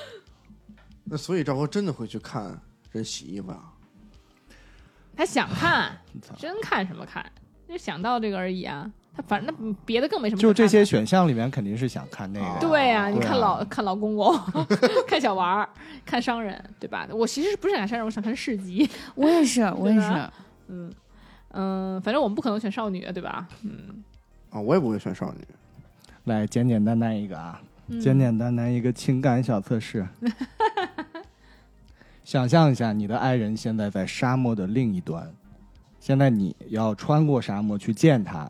[1.04, 2.60] 那所以赵哥真的会去看
[2.92, 3.72] 人洗衣服啊？
[5.16, 5.98] 他想看，
[6.38, 7.24] 真看什么看？
[7.68, 8.90] 就想到这个而已啊。
[9.12, 10.54] 他反正那别的更没什么就。
[10.54, 12.60] 这些选项里面肯定是想看那个。
[12.60, 14.38] 对呀、你看老、看老公公，
[15.08, 15.68] 看小娃儿，
[16.04, 17.08] 看商人，对吧？
[17.10, 18.88] 我其实不是想看商人，我想看市集。
[19.16, 20.32] 我也是，我也是吧。
[20.68, 20.92] 嗯
[21.52, 23.48] 嗯，反正我们不可能选少女，对吧？
[23.64, 24.04] 嗯，
[24.50, 25.38] 啊，我也不会选少女。
[26.24, 30.06] 来简简单单一个啊，嗯简简单单一个情感小测试。
[32.24, 35.32] 想象一下，你的爱人现在在沙漠的另一端，
[35.98, 38.48] 现在你要穿过沙漠去见他。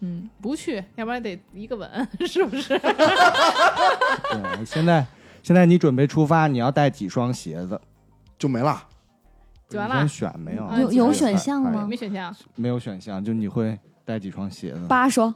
[0.00, 1.88] 嗯，不去，要不然得一个吻，
[2.26, 2.78] 是不是？
[4.30, 5.04] 对，现在
[5.42, 7.78] 现在你准备出发，你要带几双鞋子？
[8.38, 8.86] 就没了。
[9.68, 10.64] 就完了先选没有？
[10.64, 11.94] 啊有有选项吗没？
[11.94, 13.78] 选项，没有选项，就你会
[14.10, 14.80] 带几双鞋子？
[14.88, 15.32] 八双，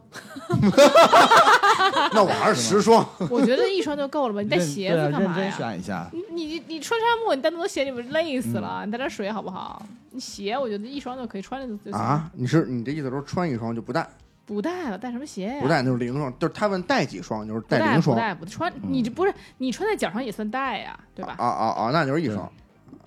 [2.13, 3.07] 那我还是十双。
[3.31, 4.43] 我觉得一双就够了吧？
[4.43, 5.51] 你带鞋子干嘛呀？
[5.57, 6.11] 选一下。
[6.13, 8.83] 你你你穿沙漠，你带那么多鞋，你不是累死了？
[8.85, 9.81] 你带点水好不好？
[10.11, 12.01] 你鞋我觉得一双就可以穿着就就行。
[12.01, 14.05] 啊，你是你这意思说穿一双就不带，
[14.45, 15.61] 不带了，带什么鞋呀？
[15.63, 18.17] 不带那就是零双，就是他问带几双，就是不带不零双。
[18.17, 21.37] 不带不穿，你这不是你穿在脚上也算带呀，对吧？
[21.39, 22.51] 啊啊啊，那就是一双。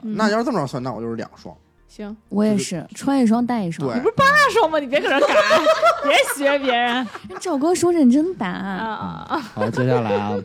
[0.02, 1.54] 嗯那要是这么着算，那我就是两双。
[1.88, 3.90] 行，我也是，穿一双带一双。
[3.96, 5.28] 你不是八双吗，你别搁这儿改，
[6.04, 7.08] 别学别人
[7.40, 9.40] 赵哥说认真答啊案，啊啊！
[9.56, 10.38] 好，接下来啊，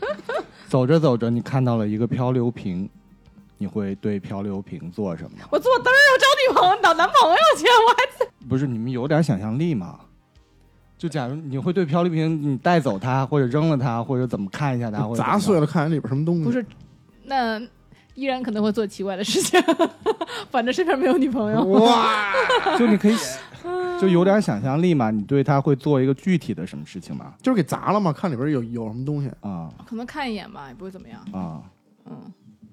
[0.69, 2.89] 走着走着，你看到了一个漂流瓶，
[3.59, 5.31] 你会对漂流瓶做什么？
[5.51, 9.99] 我坐嘚儿，我找女朋友找男朋友去，我还不是你们有点想象力吗？
[10.97, 15.21] 就假如你会对漂流瓶，你带走它，或者扔了它，或者怎么看一下它，或者。
[15.23, 16.45] 砸碎了，看里边什么东西。
[16.45, 16.65] 不是，
[17.25, 17.61] 那
[18.15, 19.61] 依然可能会做奇怪的事情，
[20.51, 21.63] 反正身边没有女朋友。
[21.65, 22.33] 哇，
[22.79, 23.17] 就你可以，
[24.01, 25.11] 就有点想象力嘛。
[25.11, 27.33] 你对他会做一个具体的什么事情吗？
[27.43, 29.31] 就是给砸了嘛，看里边有有什么东西。
[29.41, 31.21] 啊可能看一眼吧，也不会怎么样。
[31.33, 31.63] 啊，
[32.07, 32.33] 嗯，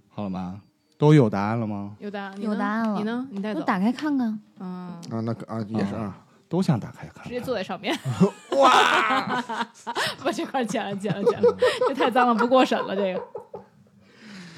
[0.10, 0.62] 好了吗？
[0.98, 1.96] 都有答案了吗？
[2.00, 3.28] 有答案，有答案了你呢？
[3.32, 3.66] 你带走都。
[3.66, 4.40] 打开看看。
[4.60, 4.68] 嗯，
[5.12, 6.18] 啊，那个啊也是啊，
[6.50, 7.40] 都想打开看直接。
[7.40, 7.98] 坐在上面。
[8.58, 9.42] 哇！
[10.22, 12.94] 把这块剪了，剪了，剪了，这太脏了，不过审了。
[12.96, 13.22] 这个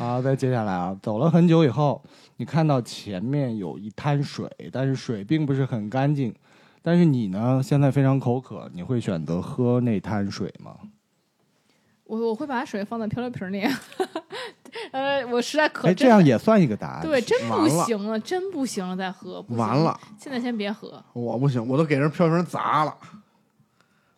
[0.02, 2.02] 好，再接下来啊，走了很久以后，
[2.38, 6.34] 你看到前面有一滩水，但是水并不是很干净。
[6.82, 10.76] 但是你呢，现在非常口渴，你会选择喝那滩水吗？
[12.06, 13.64] 我我会把水放在漂流瓶里。
[14.92, 17.04] 呃，我实在渴，哎，这样也算一个答案。
[17.04, 21.00] 对，真不行了，真不行了，再喝完了，现在先别喝。
[21.14, 22.98] 我不行，我都给人漂瓶砸了，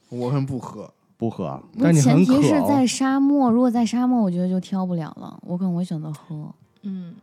[0.08, 0.90] 我可不喝。
[1.24, 2.62] 不喝，但你前提很渴、哦。
[2.62, 6.54] 是在沙漠，如果在沙漠，我觉得就挑不了了，我可能会选择喝。
[6.82, 7.16] 嗯，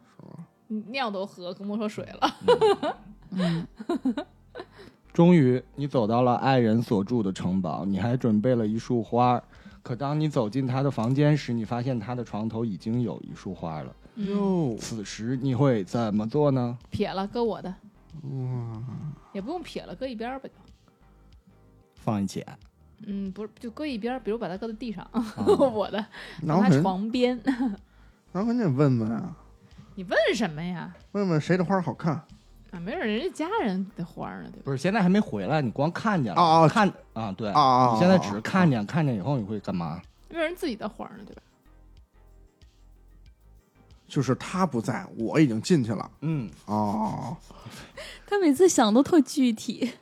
[0.89, 2.37] 尿都喝，更莫说水了。
[3.33, 3.67] 嗯，
[5.13, 9.45] 终于，你走到了爱人所住的城堡，你还准备了一束花儿。
[9.83, 13.95] 可当你走进他的房间时，你发现他的床头已经有一束花了。
[14.15, 16.79] 嗯，哟，此时你会怎么做呢？
[16.89, 17.69] 撇了，搁我的，
[18.23, 18.83] 哇，
[19.35, 20.55] 也不用撇了，搁一边儿吧就。
[21.97, 22.43] 放一起。
[23.07, 25.99] 嗯，不是，就搁一边儿，比如把它搁在地上， 啊我的
[26.47, 27.41] 放他那我肯定，床边。
[28.33, 29.35] 那我肯定问问啊，
[29.95, 30.95] 你问什么呀？
[31.13, 32.15] 问问谁的花好看
[32.71, 34.63] 啊，没准人家家人的花儿呢，对吧？
[34.65, 36.41] 不是，现在还没回来，你光看见了。
[36.41, 37.93] 啊啊看啊，对啊啊！
[37.95, 40.01] 你现在只是看见，看见以后你会干嘛？
[40.29, 41.43] 没有人自己的花儿呢，对吧？
[44.07, 46.11] 就是他不在，我已经进去了。
[46.21, 47.37] 嗯，哦，
[48.27, 49.93] 他每次想都特具体。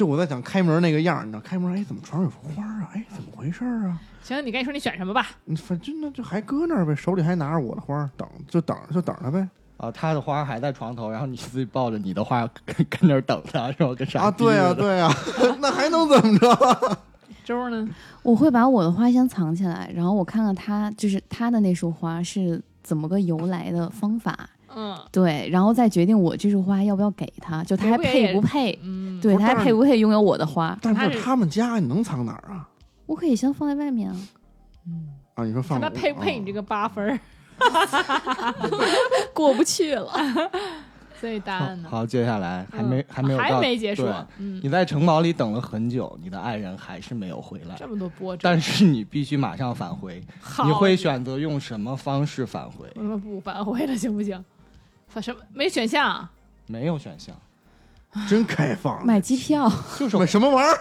[0.00, 2.88] 就我在想开门那个样儿，你知道开门，哎，怎么床上有束花啊？
[2.94, 4.00] 哎，怎么回事儿啊？
[4.22, 5.26] 行，你赶紧说你选什么吧。
[5.58, 9.46] 反正那就还搁那儿呗，手里还拿着我的花儿，等就等就等着呗。
[9.76, 13.94] 啊，他的花还在床头，然后你自己抱着你的花跟跟那儿等他，是吧？
[13.94, 15.12] 跟傻啊，对啊、对啊、
[15.60, 16.98] 那还能怎么着？
[17.44, 17.86] 周呢？
[18.22, 32.68] 我会把我的花先藏起来，然后我看看他就是他的那束花是怎么个由来的方法，嗯对，然后再决定我这束花要不要给他，就他还配不配，嗯，对，他还配不配拥有我的花，但是他们家你能藏哪儿啊？
[33.06, 34.16] 我可以先放在外面啊。
[34.86, 36.60] 嗯啊，你说放他配不配你这个？
[36.60, 37.18] 个八分儿。
[39.34, 40.12] 过不去了。
[41.20, 41.88] 所以答案呢？
[41.90, 44.06] 好，接下来还没、嗯还没有，还没结束。
[44.38, 50.22] 嗯，你在城堡里等了很久，你的爱人还是没有回来，这么多波折，但是你必须马上返回。
[50.40, 52.88] 好你会选择用什么方式返回？
[52.94, 54.42] 我们不返回了，行不行？
[55.10, 56.08] 反什么没选项？
[56.08, 56.30] 啊
[56.66, 57.34] 没有选项，
[58.28, 60.78] 真开放，买机票，就是买什么玩意儿？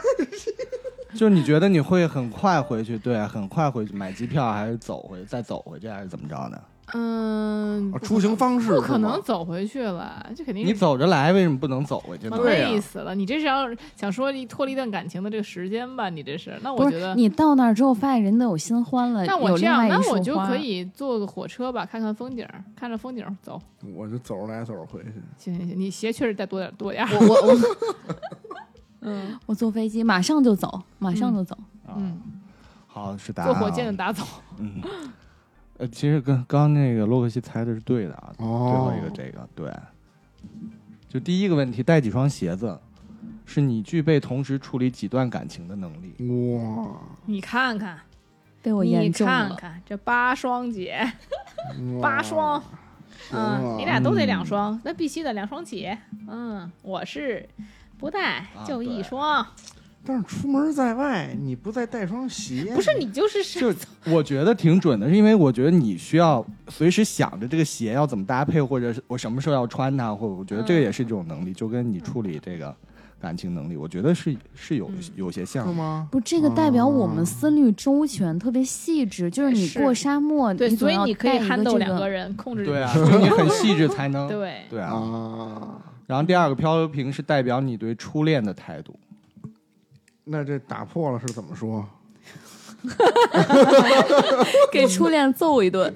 [1.18, 6.62] 就是你觉得你会很快回去，对，很快回去买机票，还是走回再走回去，还是怎么着呢？
[6.94, 12.38] 嗯啊，出行方式不可能走回去了，这肯定你走着来，为什么不能走回去呢？
[12.44, 13.14] 累死了。
[13.14, 16.10] 你这是要想说你脱离一段感情的这个时间吧？
[16.10, 16.58] 你这是？
[16.62, 23.62] 那我觉得，你到那儿之后发现人都有新欢了，那我有另外，这样那一束花我就可以坐个火车吧，看看风景，看着风景走。
[23.96, 25.14] 我就走着来走着回去。
[25.38, 27.06] 行行行，你鞋确实再多点多点。
[27.08, 27.58] 我我我
[29.02, 31.56] 嗯我坐飞机马上就走，马上就走。
[31.86, 32.20] 啊嗯，
[32.88, 33.60] 好是答案、啊。
[33.60, 34.24] 坐火箭的打走。
[34.58, 34.82] 嗯，
[35.80, 39.74] 呃，其实跟刚刚那个洛克西猜的是对的啊，最后哦一个这个对，
[41.08, 42.78] 就第一个问题，带几双鞋子，
[43.46, 46.14] 是你具备同时处理几段感情的能力。
[46.58, 47.98] 哇，你看看，
[48.62, 49.50] 被我你验中了。
[49.50, 51.10] 看看这八双姐，
[52.02, 52.62] 八双，
[53.32, 55.90] 嗯，你俩都得两双，那必须的两双起。
[56.28, 57.48] 嗯，我是
[57.98, 59.48] 不带啊就一对双，
[60.06, 63.74] 但是出门在外，你不再带双鞋，不是你就是是就
[64.12, 72.74] 我觉得挺准的，是因为我觉得你需要随时想着这个鞋要怎么搭配，或者是我什么时候要穿它，或者我觉得这个也是一种能力，就跟你处理这个
[73.20, 75.74] 感情能力，我觉得是是有嗯有些像是。
[75.74, 76.08] 吗？
[76.10, 79.30] 不，这个代表我哦们思虑周全，特别细致。
[79.30, 81.78] 就是你过沙漠，对， 所以你可以憨豆。
[81.78, 84.94] 两个人控制对啊，所以你很细致才能对，对啊。
[84.94, 88.98] 啊，然后第二个漂流瓶是代表你对初恋的态度。
[90.32, 91.84] 那这打破了是怎么说？
[94.72, 95.92] 给初恋揍一顿。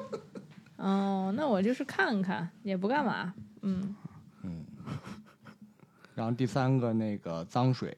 [0.76, 3.94] 哦，那我就是看看，也不干嘛，嗯
[4.42, 4.64] 嗯，
[6.14, 7.96] 然后第三个那个脏水，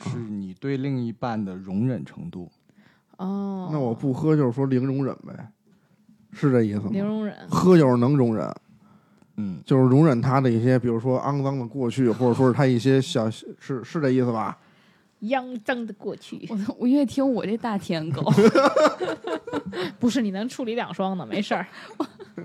[0.00, 2.50] 是你对另一半的容忍程度。
[3.18, 5.48] 哦，那我不喝就是说零容忍呗，
[6.32, 6.90] 是这意思吗？
[6.92, 8.54] 零容忍，喝就是能容忍，
[9.36, 14.56] 嗯，就是容忍他的一些，比如说肮脏的过去，或者说是他一些小是是这意思吧？
[15.28, 18.22] 肮脏的过去，我 我越听我这大舔狗，
[19.98, 21.66] 不是你能处理两双呢，没事儿，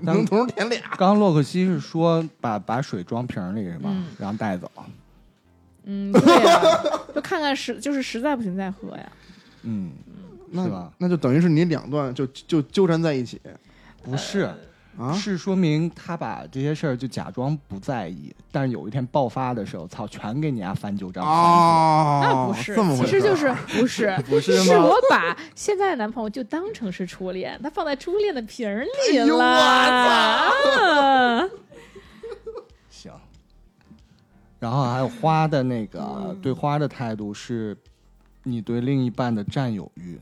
[0.02, 0.80] 能同时舔俩。
[0.98, 3.90] 刚刚洛克西是说把把水装瓶里是吧？
[3.92, 4.72] 嗯然后带走。
[5.84, 6.62] 嗯，对呀，
[7.16, 9.12] 就看看实，就是实在不行再喝呀，
[9.64, 9.92] 嗯，
[10.52, 13.40] 那那就等于是你两段就就纠缠在一起。
[14.04, 14.50] 不是，
[15.00, 21.24] 啊，是说明他把这些事儿就假装不在意，但是有一天爆发的时候，操，全给你丫翻旧账。
[21.26, 29.46] 哦，那不是其实就是不是， 不是是我把现在的男朋友就当成是初恋，他放在初恋的瓶儿里了。
[29.46, 30.52] 啊
[32.90, 33.12] 行。
[34.60, 37.78] 然后还有花的那个、嗯对花的态度是，
[38.44, 40.20] 你对另一半的占有欲。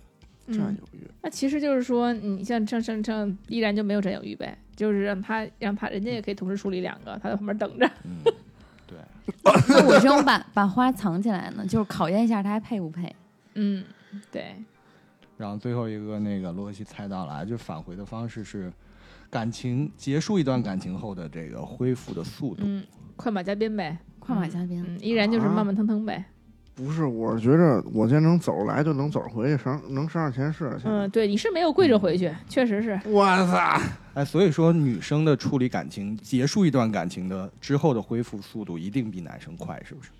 [0.48, 1.08] 占嗯，有欲。
[1.22, 7.89] 那其实就是说，你像像像像依然就没有占有欲呗，就是让他让他人家也可以同时处理两个，他在旁边等着。
[8.04, 8.22] 嗯，
[8.88, 8.98] 对。
[9.68, 13.14] 那我这种把把花藏起来呢，就是考验一下他还配不配。
[13.56, 13.84] 嗯，
[14.32, 14.56] 对，
[15.38, 18.72] 然后最后一个那个罗西猜到了啊，就返回的方式是
[19.30, 22.64] 感情结束一段感情后的这个恢复的速度。
[22.66, 22.86] 嗯，
[23.18, 23.98] 快马加鞭呗。
[24.20, 26.24] 快马加鞭，嗯，依然就是慢慢腾腾呗。
[26.78, 33.00] 不是，我是觉着我现在能走着来就能走着回去，上能上点钱是点钱嗯，对，你是没有跪着回去，确实是。
[33.06, 33.82] 我操！
[34.14, 40.12] 哎，所以说女生的处理感情、结束一段感情的之后的恢复速度一定比男生快，是不是？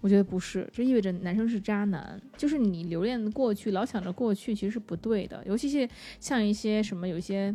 [0.00, 5.42] 我觉得不是，这意味着男生是渣男，就是你留恋过去，老想着过去，其实是不对的。
[5.44, 5.86] 尤其是
[6.18, 7.54] 像一些什么有一些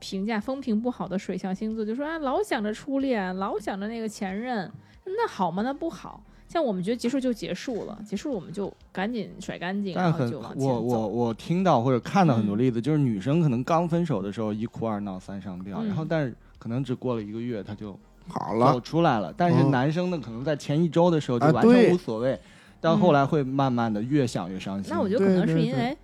[0.00, 4.68] 评价风评不好的水象星座，就说啊，老想着初恋，老想着那个前任，
[5.04, 5.62] 那好吗？
[5.62, 6.24] 那不好。
[6.54, 11.08] 像我们觉得结束就结束了，结束了我们就赶紧甩干净，然后但很就往前我我。
[11.08, 17.98] 我听到或者看到很多嗯例子，就是女生可能刚分手的时候一哭二闹三上吊，嗯然后但是可能只过了一个月他就
[18.28, 22.38] 好了，出来了，但是嗯男生呢可能在前一周的时候就啊完全无所谓，
[22.80, 24.92] 但后来会慢慢的越想越伤心。
[24.94, 25.96] 那我觉得可能是因为，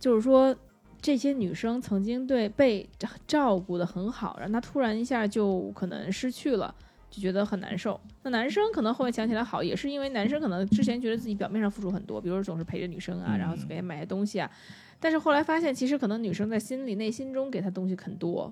[0.00, 0.52] 就是说
[1.00, 6.74] 这些女生曾经对被照照顾的很好，然后她突然一下就可能失去了。
[7.12, 8.00] 就觉得很难受。
[8.22, 14.50] 那男生可能后面想起来好，也是因为男生可能之前觉得自己表面上付出很多，比如说总是陪着女生啊，嗯然后给她买些东西啊，
[14.98, 18.50] 但是后来发现，其实可能女生在心里、内心中给他东西很多，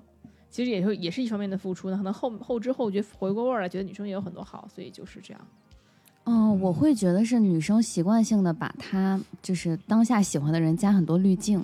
[0.49, 1.89] 其实也就也是一方面的付出。
[1.89, 5.41] 呢可能后后知后觉回过味儿来，觉得女生也有很多好，所以就是这样。
[6.23, 11.63] 哦，我会觉得是女生习惯性的把她就是当下喜欢的人加很多滤镜，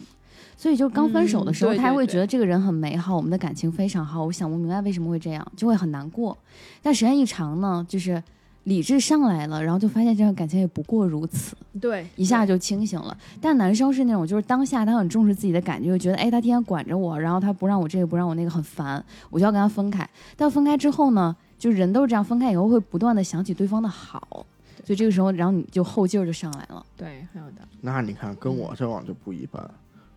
[0.57, 6.35] 所以就刚分手的时候，嗯对她还会觉得这个人很美好，我们的感情非常好，我想不明白为什么会这样，就会很难过。
[6.81, 8.21] 但时间一长呢，就是
[8.63, 13.15] 理智上来了，然后就发现这段感情也不过如此，对，一下就清醒了。
[13.39, 20.09] 但男生是那种就是当下他很重视自己的感觉，就觉得哎，他天天管着我，然后他不让我这个不让我那个，很烦，我就要跟他分开。
[20.35, 24.45] 但分开之后呢，就人都是这样，分开以后会不断的想起对方的好，
[24.83, 26.85] 所以这个时候，然后你就后劲儿就上来了。
[26.97, 27.77] 对，很有道理。
[27.79, 29.63] 那你看跟我交往就不一般，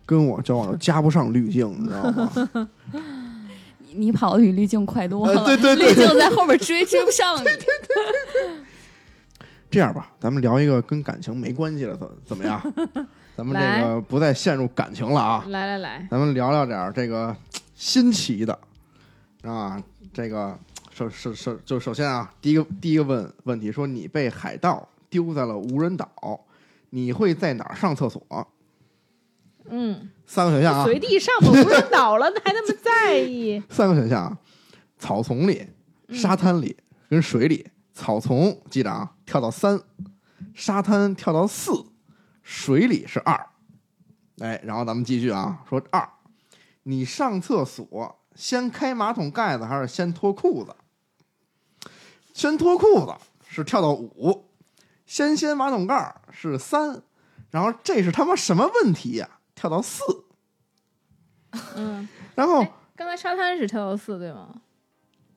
[0.05, 2.69] 跟我交往都加不上滤镜，你知道吗？
[3.79, 7.47] 你 你跑的比滤镜快多了，呃对对对 滤镜在后面追追不上你。
[9.69, 12.61] 这样吧，咱们聊一个跟感情没关系的，怎怎么样？
[13.37, 17.33] 咱们这个不再陷入感情了啊，来来来，咱们聊聊点儿这个
[17.73, 18.57] 新奇的
[19.43, 19.81] 啊。
[20.13, 20.59] 这个
[20.93, 26.37] 首首首就首先啊，第一个第一个问问题说，你被海盗丢在了无人岛，
[26.89, 28.21] 你会在哪儿上厕所？
[29.69, 33.61] 嗯，三个选项啊，随地上吧，不是倒了，还那么在意？
[33.69, 34.37] 三个选项啊：
[34.97, 35.67] 草丛里、
[36.09, 36.77] 沙滩里
[37.09, 37.69] 跟水里。
[37.93, 39.77] 草丛记着啊，跳到三；
[40.55, 41.91] 沙滩跳到四；
[42.41, 43.49] 水里是二。
[44.39, 46.09] 哎，然后咱们继续啊，说二，
[46.83, 50.73] 你上厕所先开马桶盖子还是先脱裤子？
[52.33, 53.13] 先脱裤子
[53.47, 54.49] 是跳到五，
[55.05, 57.03] 先掀马桶盖儿是三，
[57.51, 59.29] 然后这是他妈什么问题呀、
[59.61, 60.01] 跳到四，
[61.75, 64.49] 嗯，然后哎刚才沙滩是跳到四对吗？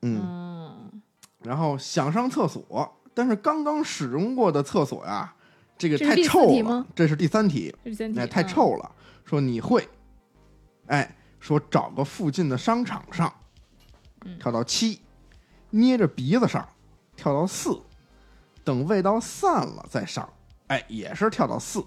[0.01, 0.19] 嗯。
[0.19, 1.01] 嗯，
[1.43, 5.31] 然后想上厕所，但是刚刚使用过的厕所呀，
[5.77, 6.83] 这个太臭了。
[6.95, 8.47] 这是第三题，这是三题，哎，太嗯。
[8.47, 8.91] 臭了。
[9.25, 9.87] 说你会，
[10.87, 13.31] 哎，说找个附近的商场上，
[14.25, 15.01] 嗯跳到七，
[15.69, 16.67] 捏着鼻子上，
[17.15, 17.79] 跳到四，
[18.63, 20.27] 等味道散了再上，
[20.65, 21.85] 哎，也是跳到四。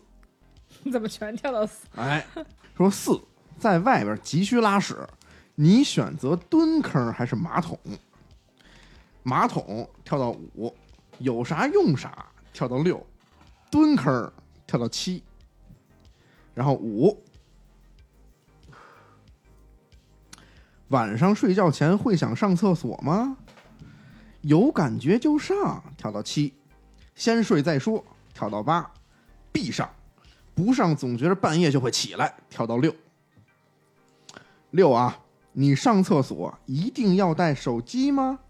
[0.82, 1.86] 你 怎么全跳到四？
[1.96, 2.26] 哎，
[2.76, 3.20] 说四
[3.58, 4.96] 在外边急需拉屎，
[5.54, 7.78] 你选择蹲坑还是马桶？
[9.22, 10.74] 马桶跳到五，
[11.18, 13.04] 有啥用啥，跳到六，
[13.70, 14.32] 蹲坑
[14.66, 15.22] 跳到七，
[16.54, 17.22] 然后五。
[20.88, 23.36] 晚上睡觉前会想上厕所吗？
[24.40, 26.54] 有感觉就上，跳到七，
[27.14, 28.02] 先睡再说，
[28.32, 28.90] 跳到八，
[29.52, 29.90] 闭上。
[30.58, 32.92] 不上总觉得半夜就会起来，跳到六。
[34.72, 35.16] 六啊，
[35.52, 38.40] 你上厕所一定要带手机吗？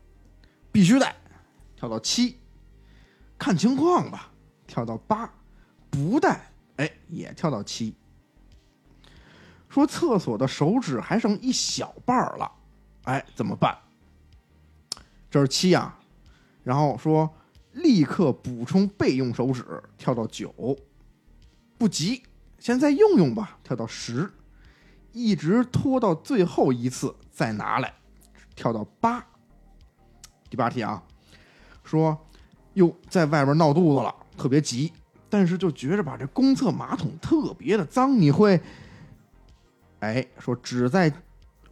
[0.72, 1.14] 必须带，
[1.76, 2.38] 跳到七。
[3.36, 4.32] 看情况吧，
[4.66, 5.30] 跳到八。
[5.90, 7.94] 不带，哎，也跳到七。
[9.68, 12.50] 说厕所的手指还剩一小半了，
[13.04, 13.76] 哎，怎么办？
[15.30, 16.00] 这是七啊，
[16.64, 17.30] 然后说
[17.72, 19.62] 立刻补充备用手指，
[19.98, 20.74] 跳到九，
[21.78, 22.22] 不急，
[22.58, 24.28] 先再用用吧，跳到十，
[25.12, 27.94] 一直拖到最后一次再拿来，
[28.56, 29.24] 跳到八。
[30.50, 31.02] 第八题啊，
[31.84, 32.18] 说
[32.74, 34.92] 哟，在外边闹肚子了，特别急，
[35.30, 38.60] 但是就觉着把这公厕马桶特别的脏，你会，
[40.00, 41.12] 哎，说只在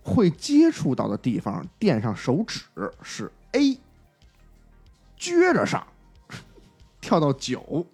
[0.02, 2.62] 会接触到的地方垫上手指
[3.02, 3.78] 是 A，
[5.18, 5.84] 撅着上，
[7.00, 7.84] 跳到九，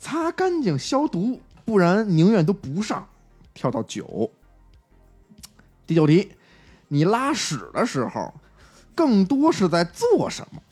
[0.00, 3.06] 擦干净消毒，不然宁愿都不上，
[3.52, 4.32] 跳到九。
[5.86, 6.32] 第九题，
[6.88, 8.32] 你拉屎的时候，
[8.94, 10.62] 更多是在做什么？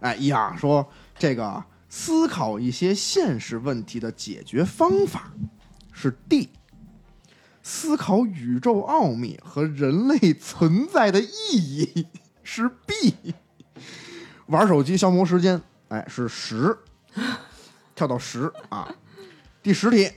[0.00, 5.32] 哎，一啊，说这个思考一些现实问题的解决方法
[5.92, 6.50] 是 D，
[7.62, 12.06] 思考宇宙奥秘和人类存在的意义
[12.42, 13.34] 是 B，
[14.46, 16.76] 玩手机消磨时间，哎，是十，
[17.96, 18.88] 跳到十啊。
[19.60, 20.08] 第十题，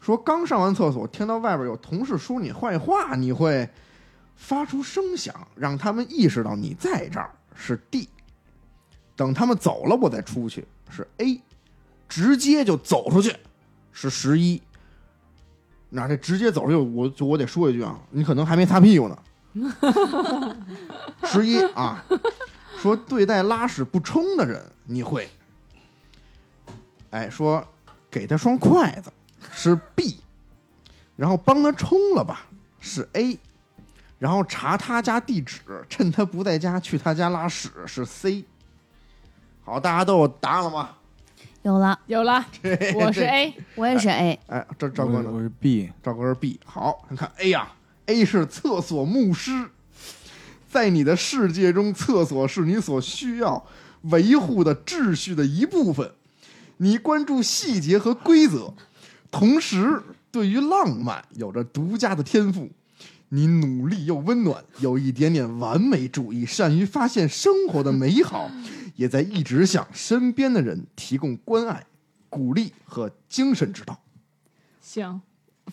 [0.00, 3.68] 说刚上完厕所，听到外边有同事说你坏话，你会
[4.34, 8.08] 发出声响，让他们意识到你在这儿，是 D。
[9.14, 11.40] 等他们走了，我再出去，是 A。
[12.08, 13.34] 直接就走出去，
[13.92, 14.60] 是十一。
[15.88, 19.18] 那这直接走出去，我就我得说一句啊，你可能还没擦屁股呢。
[21.24, 22.04] 十一啊，
[22.78, 25.28] 说对待拉屎不冲的人，你会，
[27.12, 27.62] 哎，说
[28.10, 29.12] 给他双筷子
[29.52, 30.18] 是 B，
[31.14, 32.46] 然后帮他冲了吧
[32.80, 33.38] 是 A，
[34.18, 35.60] 然后查他家地址，
[35.90, 38.44] 趁他不在家去他家拉屎是 C。
[39.62, 40.96] 好，大家都有答案了吗？
[41.60, 42.46] 有了，有了，
[42.94, 45.28] 我是 A，我也是 A，哎，这赵哥呢？
[45.30, 46.58] 我我是 B，赵哥是 B。
[46.64, 47.70] 好，你看 A 呀、
[48.06, 49.68] a 是厕所牧师，
[50.66, 53.62] 在你的世界中，厕所是你所需要
[54.04, 56.10] 维护的秩序的一部分。
[56.82, 58.74] 你关注细节和规则，
[59.30, 60.02] 同时
[60.32, 62.68] 对于浪漫有着独家的天赋。
[63.28, 68.50] 你努力又温暖，有一点点完美主义，善于发现生活的美好，
[68.96, 71.86] 也在一直向身边的人提供关爱、
[72.28, 74.00] 鼓励和精神指导。
[74.80, 75.22] 行，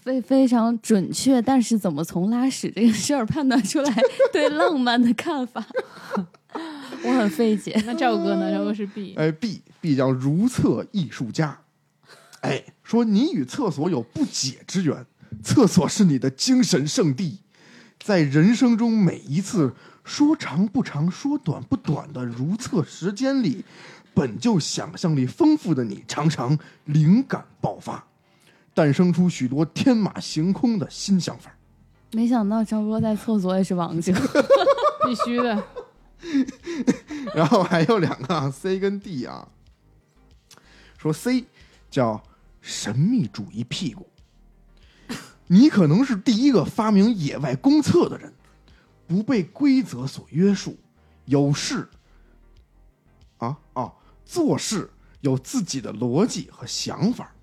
[0.01, 3.93] 非非常准确，但是怎么从拉屎这个事儿判断出来
[4.31, 5.65] 对浪漫的看法，
[7.03, 7.81] 我很费解。
[7.87, 8.51] 那赵哥呢？
[8.51, 11.59] 赵哥是 B，哎，B B 叫如厕艺术家，
[12.41, 15.05] 哎，说你与厕所有不解之缘，
[15.43, 17.39] 厕所是你的精神圣地，
[17.99, 19.73] 在人生中每一次
[20.03, 23.63] 说长不长、说短不短的如厕时间里，
[24.13, 28.05] 本就想象力丰富的你，常常灵感爆发，
[28.73, 31.51] 诞生出许多天马行空的新想法。
[32.11, 34.11] 没想到赵哥在厕所也是王者，
[35.05, 35.63] 必须的。
[37.33, 39.47] 然后还有两个啊 C 跟 D 啊，
[40.99, 41.45] 说 C
[41.89, 42.21] 叫
[42.59, 44.05] 神秘主义屁股，
[45.47, 48.33] 你可能是第一个发明野外公厕的人，
[49.07, 50.77] 不被规则所约束，
[51.23, 51.87] 有事
[53.37, 53.93] 啊啊
[54.25, 54.91] 做事
[55.21, 57.33] 有自己的逻辑和想法，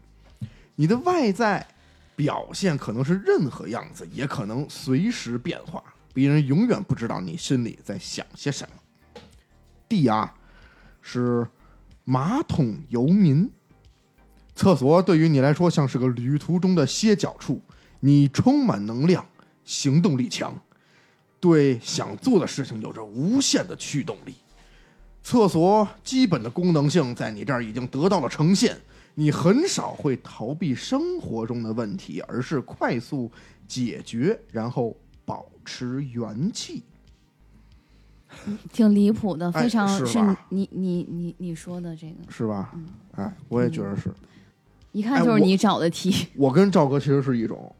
[0.74, 1.66] 你的外在
[2.14, 5.82] 表现可能是任何样子，也可能随时变化，
[6.12, 9.22] 别人永远不知道你心里在想些什么。
[9.88, 10.34] D 啊，
[11.00, 11.48] 是
[12.08, 13.50] 马桶游民。
[14.54, 17.60] 厕所对于你来说像是个旅途中的歇脚处，
[17.98, 19.26] 你充满能量，
[19.64, 20.56] 行动力强，
[21.40, 24.36] 对想做的事情有着无限的驱动力。
[25.24, 28.76] 厕所基本的功能性在你这儿已经得到了呈现，
[29.16, 33.28] 你很少会逃避生活中的问题，而是快速
[33.66, 36.84] 解决，然后保持元气。
[38.72, 40.18] 挺离谱的，哎非常是是
[40.50, 42.72] 你你你你说的这个，是吧？
[43.16, 44.10] 哎，我也觉得是。
[44.92, 47.70] 一看就是你找的题，我跟赵哥其实是一种，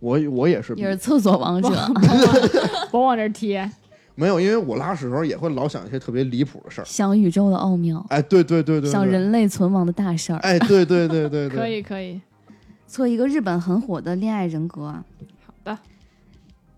[0.00, 1.68] 我我也是也是厕所王者。
[2.90, 3.70] 甭 往这儿贴。
[4.14, 6.84] 没有，因为我拉屎的时候也会老想一些特别离谱的事儿。
[6.84, 9.04] 想宇宙的奥妙，哎，对对对对，对想。
[9.04, 10.38] 人类存亡的大事儿。
[10.38, 11.68] 哎，对对对对对，可。
[11.68, 12.20] 以 可以，
[12.86, 15.04] 做一个日本很火的恋爱人格啊。
[15.44, 15.78] 好的。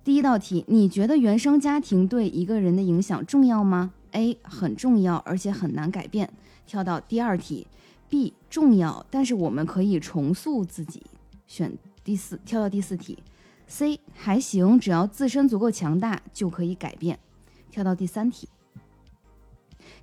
[0.07, 6.33] 第一道题，你觉得原生家庭对一个人的影响重要吗？A 很重要，而且很难改变。
[6.65, 7.67] 跳到第二题
[8.09, 11.03] ，B 重要，但是我们可以重塑自己。
[11.49, 13.19] 选第四，跳到第四题
[13.67, 17.19] ，C 还行，只要自身足够强大就可以改变。
[17.73, 18.49] 跳到第三题。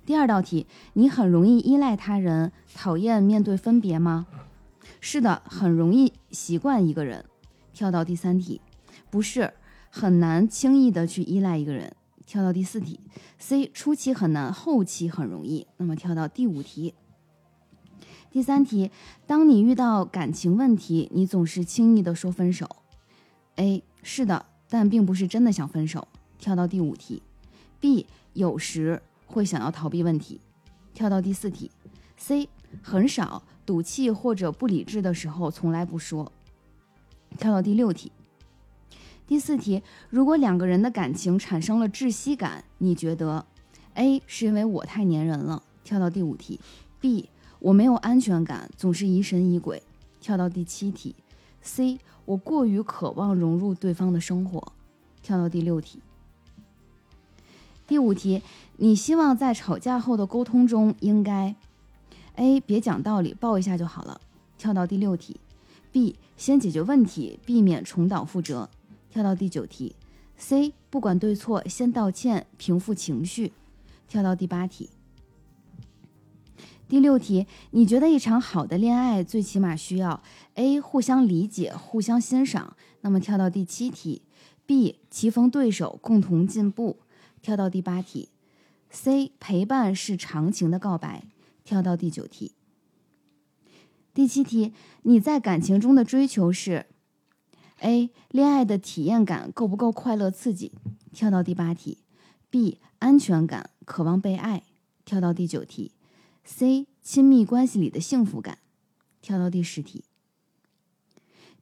[0.04, 4.26] 第二道题，你很容易依赖他人，讨厌面对分别吗？
[5.00, 7.24] 是的，很容易习惯一个人。
[7.72, 8.60] 跳到第三题，
[9.10, 9.54] 不是，
[9.96, 11.94] 很难轻易的去依赖一个人。
[12.26, 12.98] 跳到第四题
[13.38, 15.68] ，C 初期很难，后期很容易。
[15.76, 16.94] 那么跳到第五题，
[18.28, 18.90] 第三题，
[19.24, 22.68] 当你遇到感情问题，你总是轻易的说分手。
[23.54, 26.08] A 是的，但并不是真的想分手。
[26.38, 27.22] 跳到第五题
[27.78, 30.40] ，B 有时会想要逃避问题。
[30.92, 31.70] 跳到第四题
[32.16, 32.48] ，C
[32.82, 36.32] 很少赌气或者不理智的时候从来不说。
[37.38, 38.10] 跳到第六题。
[39.26, 43.46] 第四题，如果两个人的感情产生了窒息感，你觉得
[43.94, 45.62] A 是因为我太粘人了？
[45.82, 46.60] 跳到第五题
[47.00, 49.82] ，B 我没有安全感，总是疑神疑鬼。
[50.20, 51.14] 跳到第七题
[51.62, 54.72] ，C 我过于渴望融入对方的生活。
[55.22, 56.00] 跳到第六题，
[57.86, 58.42] 第五题，
[58.76, 61.54] 你希望在吵架后的沟通中应该
[62.34, 64.20] A 别讲道理，抱一下就好了。
[64.58, 65.40] 跳到第六题
[65.90, 68.68] ，B 先解决问题，避免重蹈覆辙。
[69.14, 69.94] 跳到第九题
[70.36, 73.52] ，C 不管对错，先道歉，平复情绪。
[74.08, 74.90] 跳到第八题，
[76.88, 80.20] 第六题，你觉得一场好的恋爱最起码需要
[80.54, 82.76] A 互相理解，互相欣赏。
[83.02, 84.22] 那么跳到第七题
[84.66, 86.98] ，B 棋逢对手，共同进步。
[87.40, 88.30] 跳到第八题
[88.90, 91.22] ，C 陪伴是长情的告白。
[91.62, 92.50] 跳到第九题，
[94.12, 96.86] 第七题，你在感情中的追求是
[97.84, 100.72] A 恋爱的体验感够不够快乐刺激？
[101.12, 101.98] 跳到第八题
[102.48, 104.62] ，B 安全感，渴望被爱。
[105.04, 105.92] 跳到第九题
[106.44, 108.56] ，C 亲密关系里的幸福感。
[109.20, 110.04] 跳到第十题，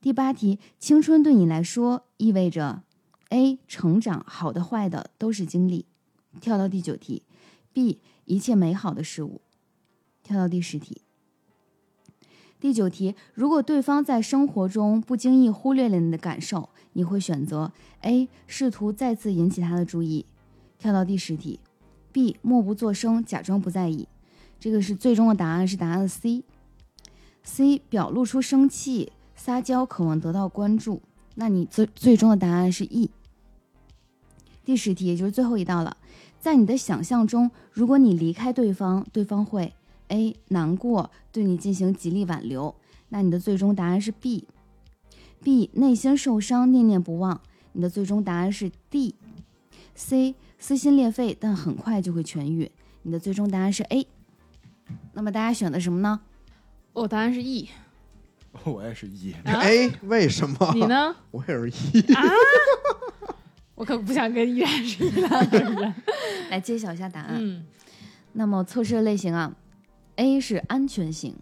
[0.01, 2.85] 第八题，青春对你来说意味着
[3.31, 5.87] A 成长，好的坏的都是经历。
[6.41, 7.25] 跳到第九题
[7.73, 9.41] ，B 一切美好的事物。
[10.23, 11.03] 跳到第十题。
[12.63, 20.27] 第九题，如果对方在生活中不经意忽略了你的感受，你会选择 A 试图再次引起他的注意。
[20.79, 21.59] 跳到第十题
[22.13, 24.07] ，B 默不作声，假装不在意。
[24.61, 26.45] 这个是最终的答案是答案 C。
[27.43, 31.03] C 表露出生气、撒娇，渴望得到关注。
[31.35, 33.11] 那你最最终的答案是 E。
[34.65, 35.97] 第十题，也就是最后一道了。
[36.39, 39.75] 在你的想象中，如果你离开对方，对方会
[40.13, 42.75] A 难过，对你进行极力挽留。
[43.09, 44.47] 那你的最终答案是 B。
[45.43, 47.41] B 内心受伤，念念不忘。
[47.73, 49.15] 你的最终答案是 D。
[49.95, 52.71] C 撕心裂肺，但很快就会痊愈。
[53.03, 54.07] 你的最终答案是 A。
[55.15, 56.21] 那么大家选的什么呢？
[56.93, 57.69] 我答案是 E，
[58.65, 59.33] 我也是一。
[59.33, 60.73] 啊哎，为什么？
[60.75, 60.85] 你？
[60.87, 61.17] 呢？
[61.31, 62.15] 我也是 E。
[62.15, 62.23] 啊，
[63.75, 65.95] 我可不想跟依然是一样的人。
[66.51, 67.37] 来揭晓一下答案。
[67.39, 67.65] 嗯，
[68.35, 69.55] 那么测试类型啊
[70.17, 71.37] ，A 是安全型，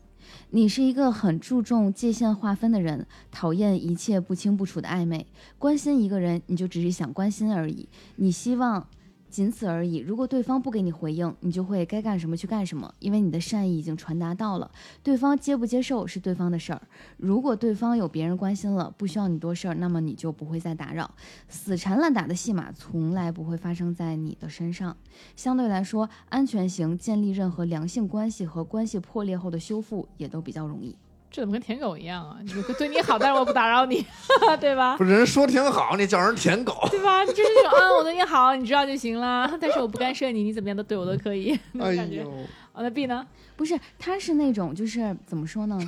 [0.51, 5.27] 你是一个很注重界限划分的人，讨厌一切不清不楚的暧昧。
[5.59, 8.87] 关心一个人，你就只是想关心而已，你希望
[9.31, 9.99] 仅此而已。
[9.99, 14.71] 如果对方不给你回应，你就会该干什么去干什么，因为你的善意已经传达到了。
[15.03, 16.83] 对方接不接受是对方的事儿。
[17.17, 21.11] 如果对方有别人关心了，不需要你多事儿，那么你就不会再打扰。
[21.49, 24.97] 死缠烂打的戏码从来不会发生在你的身上。
[25.37, 30.97] 相对来说，安全型建立任何良性关系和关系破裂后的修复也都比较容易。
[31.31, 32.37] 这怎么跟舔狗一样啊？
[32.43, 34.05] 你对你好，但是我不打扰你，
[34.61, 34.97] 对吧？
[34.97, 36.75] 不是人说挺好，你叫人舔狗。
[36.91, 37.25] 对吧？
[37.25, 42.23] 就是那种啊，我对你好，你知道就行了，但是我不干涉你，你怎么样都对我都可以，那感觉。
[42.23, 42.29] 呦，
[42.73, 43.25] 哦，那 B 呢？
[43.57, 45.79] 不是，他是那种就是怎么说呢？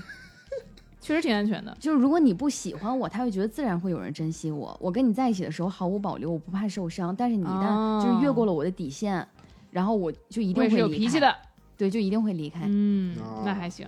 [1.01, 1.77] 确实挺安全的。
[1.81, 4.77] 就是如果你不喜欢我，他会觉得自然会有人珍惜我。
[4.81, 7.15] 我跟你在一起的时候毫无保留，我不怕受伤。
[7.17, 9.27] 但是你一旦就是越过了我的底线，
[9.73, 11.35] 然后我就一定会我也是有脾气的。
[11.77, 12.61] 对，就一定会离开。
[12.67, 13.85] 嗯啊，那还行。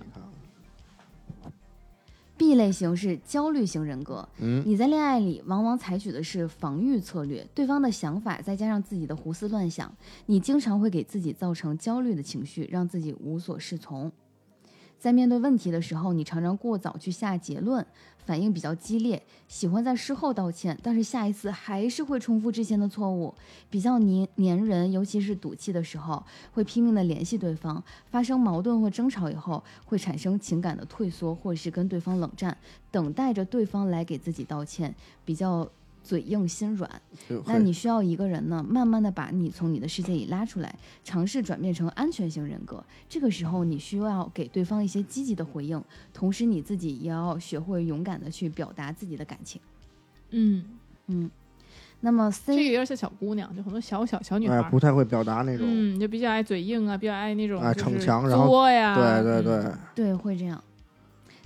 [2.37, 14.11] B 类型是焦虑型人格，嗯，你在恋爱里往往采取的是防御策略，对方的想法再加上自己的胡思乱想，你经常会给自己造成焦虑的情绪，让自己无所适从。
[14.97, 17.85] 在面对问题的时候，你常常过早去下结论，
[18.25, 23.33] 反应比较激烈，喜欢在事后道歉，但是下一次还是会重复之前的错误，
[23.69, 27.81] 比较黏黏人，尤其是赌气的时候，会拼命的联系对方。
[28.09, 32.57] 发生矛盾或争吵以后，会产生情感的退缩，或者是跟对方冷战，
[32.89, 35.69] 等待着对方来给自己道歉，比较
[36.05, 36.89] 嘴硬心软。
[37.47, 42.83] 那你需要一个人呢，慢慢的把你从你的世界里拉出来，尝试转变成安全型人格。
[43.09, 45.83] 这个时候，你需要给对方一些积极的回应，
[46.13, 49.59] 同时你自己也要学会勇敢的去表达自己的感情。
[50.29, 50.63] 嗯，
[51.07, 51.29] 嗯，
[52.01, 55.65] 那么 C 这个有点像小姑娘，就很多小小小女孩哎，不太会表达那种。
[55.67, 60.61] 嗯，就比较爱嘴硬啊，比较爱那种哎逞强然后作呀，对对嗯对，对会这样。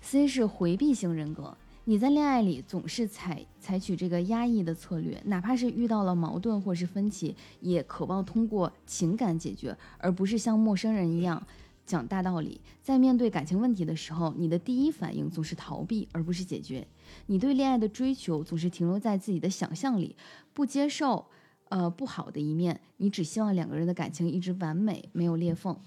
[0.02, 1.56] C 是回避型人格，
[1.86, 11.46] 你在恋爱里总是采采取这个压抑的策略，哪怕是遇到了矛盾或是分歧，也渴望通过情感解决，而不是像陌生人一样
[11.86, 12.62] 讲大道理。
[12.82, 16.88] 在面对感情问题的时候，你的第一反应总是逃避，而不是解决。
[17.28, 20.16] 你对恋爱的追求总是停留在自己的想象里，
[20.54, 21.26] 不接受
[21.70, 25.78] 呃不好的一面，你只希望两个人的感情一直完美，没有裂缝。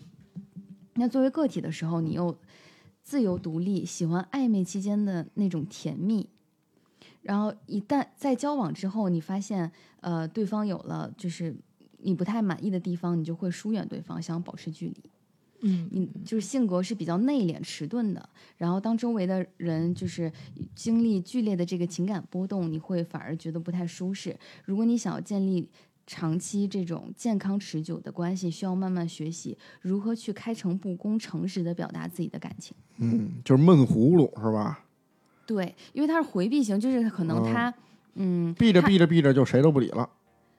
[0.95, 2.37] 那作为个体的时候，你又
[3.03, 6.29] 自由独立，喜欢暧昧期间的那种甜蜜。
[7.23, 9.71] 然后一旦在交往之后，你发现
[10.01, 11.55] 呃对方有了就是
[11.99, 15.03] 你不太满意的地方，你就会疏远对方，想保持距离。
[15.65, 20.33] 嗯你就是性格是比较内敛迟钝的，然后当周围的人就是
[20.75, 24.37] 经历剧烈的这个情感波动，你会反而觉得不太舒适。
[24.65, 25.69] 如果你想要建立
[26.05, 32.77] 长期这种健康持久的关系，需要慢慢学习如何去开诚布公、诚实的表达自己的感情。
[32.97, 34.85] 嗯，就是闷葫芦是吧？
[35.47, 37.73] 对，因为他是回避型，就是可能他，
[38.15, 40.09] 嗯，避着避着避着就谁都不理了。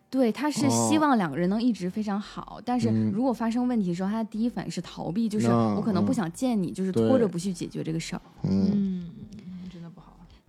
[0.09, 8.21] 对，他是希哦望两个人能一直非常好，但是嗯如果发生问题的时候，他的第一反应是逃避，就是啊我可能不嗯想见你，就是拖着不去解决这个事儿。
[8.43, 9.09] 嗯。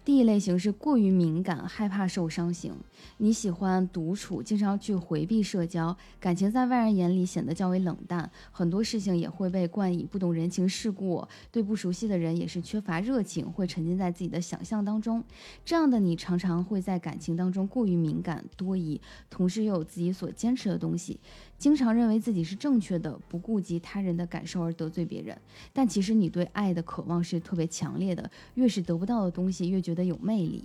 [0.05, 2.75] 第一类型是过于敏感、害怕受伤型。
[3.17, 15.25] 你喜欢独处，经常去回避社交，感情在外人眼里显得较为冷淡，很多事情也会被冠以不懂人情世故，对不熟悉的人也是缺乏热情，会沉浸在自己的想象当中。
[15.65, 19.01] 这样的你常常会在感情当中过于敏感、多疑，
[19.31, 21.19] 同时又有自己所坚持的东西，
[21.65, 25.35] 经常认为自己是正确的，不顾及他人的感受而得罪别人。
[25.73, 30.62] 但其实你对爱的渴望是特别强烈的，越是得不到的东西，越觉得有魅力。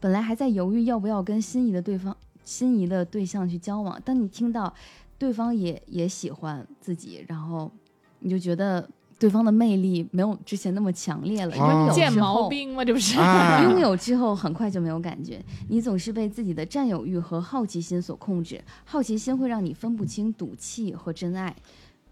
[0.00, 4.74] 本来还在犹豫要不要跟心仪的对方、心仪的对象去交往，当你听到
[5.16, 7.70] 对方也也喜欢自己，然后
[8.18, 8.90] 你就觉得
[9.20, 11.54] 对方的魅力没有之前那么强烈了。
[11.56, 12.82] 啊拥有见毛病吗？
[12.82, 13.18] 这不是？
[13.20, 21.54] 哎，拥有之后很快就没有感觉，你总是被自己的占有欲和好奇心所控制，好奇心会让你分不清赌气和真爱，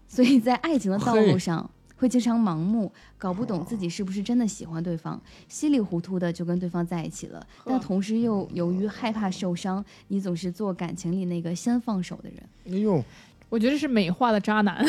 [0.07, 12.43] 所以在爱情的道路上会经常盲目，搞不懂自己是不是真的喜欢对方，稀里糊涂的就跟对方在一起了，但同时又由于害怕受伤，你总是做感情里那个先放手的人。
[12.67, 13.03] 哎呦，
[13.49, 14.85] 我觉得是美化的渣男，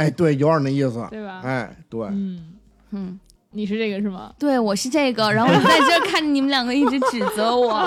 [0.00, 1.06] 哎，对，有点那意思。
[1.10, 1.42] 对吧？
[1.44, 2.54] 哎，对，嗯，
[2.92, 3.20] 嗯，
[3.50, 4.32] 你是这个是吗？
[4.38, 7.86] 对我是这个，然后我在这儿看着你们两个一直指责我，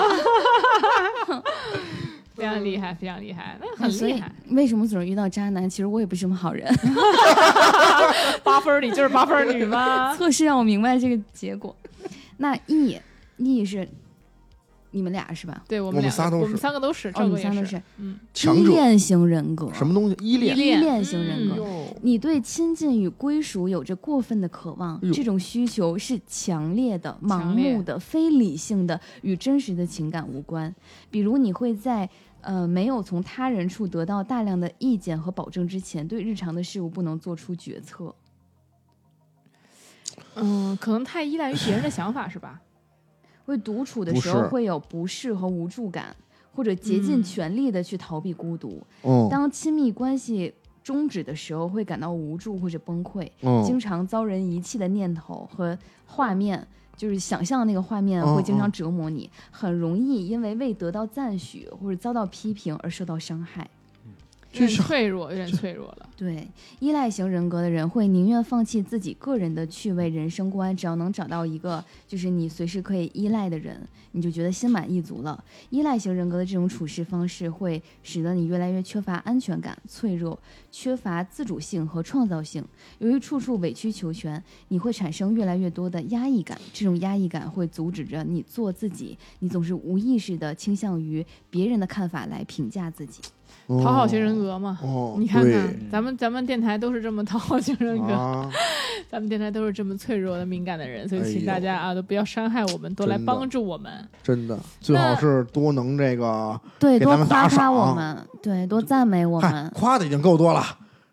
[2.36, 4.30] 非常厉害，非常厉害，很厉害。
[4.50, 5.68] 为什么总是遇到渣男？
[5.68, 6.72] 其实我也不是什么好人。
[8.44, 10.14] 八分儿里就是八分儿女吗？
[10.18, 11.74] 测试让我明白这个结果。
[12.36, 13.00] 那 E
[13.38, 13.88] E 是
[14.94, 15.64] 你们俩是吧？
[15.66, 18.20] 对我我们俩仨都是我们三个都是，哦，赵哥也你们仨都是嗯，
[18.56, 19.68] 依恋型人格。
[19.74, 20.16] 什么东西？
[20.20, 20.56] 依恋。
[20.56, 21.56] 依恋型人格？
[21.58, 30.72] 嗯，你对亲近与归属有着过分的渴望这种需求是强烈的、盲目的、非理性的，与真实的情感无关。
[31.10, 32.08] 比如，你会在
[32.40, 38.14] 呃没有从他人处得到大量的意见和保证之前，对日常的事物不能做出决策。
[40.36, 42.60] 嗯，可能太依赖于别人的想法是吧？
[43.44, 46.14] 会独处的时候会有不适和无助感，
[46.54, 47.22] 或者竭尽嗯。
[47.22, 48.82] 全力的去逃避孤独。
[49.02, 49.28] 嗯。
[49.30, 53.24] 当亲密关系终止的时候，会感到无助或者崩溃，
[53.64, 56.66] 经嗯，常遭人遗弃的念头和画面，
[56.96, 58.72] 就是想象那个画面嗯会经常嗯。
[58.72, 63.68] 折磨你，很容易因为未得到赞许或者遭到批评而受到伤害。
[64.54, 66.08] 有点就像脆弱，有点脆弱了。
[66.16, 66.46] 对，
[66.78, 73.80] 依赖型人格的人会宁愿放弃自己个人的趣味人生观，只要能找到一个就是你随时可以依赖的人，
[74.12, 75.42] 你就觉得心满意足了。
[75.70, 80.38] 依赖型人格的这种处事方式会使得你越来越缺乏安全感、脆弱，
[80.70, 82.64] 缺乏自主性和创造性。
[83.00, 86.56] 由于处处委曲求全，你会产生越来越多的压抑感。
[86.72, 93.20] 这种压抑感会阻止着你做自己，你总是无意识的倾向于别人的看法来评价自己。
[93.68, 98.50] 讨好型人格嘛，哦，你看看咱们咱们电台都是这么讨好型人格，啊，
[99.10, 103.92] 咱们电台都是这么脆弱的敏感的人，所以请大家啊都不要伤害我们，多来帮助我们。
[104.22, 109.70] 真的最好是多能这个，对，多夸夸我们，对，多赞美我们，。
[109.74, 110.62] 夸的已经够多了，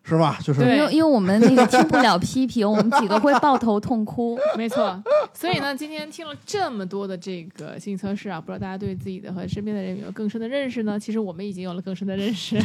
[0.04, 0.38] 是吧？
[0.44, 4.38] 就是因为因为我们那个听不了批评，我们几个会抱头痛哭。
[4.58, 5.02] 没错，
[5.34, 11.00] 所以呢，今天听了这么多的这个心理测试啊，不知道大家对自己的和身边的人有没有更深的认识呢？
[11.00, 12.58] 其实我们已经有了更深的认识。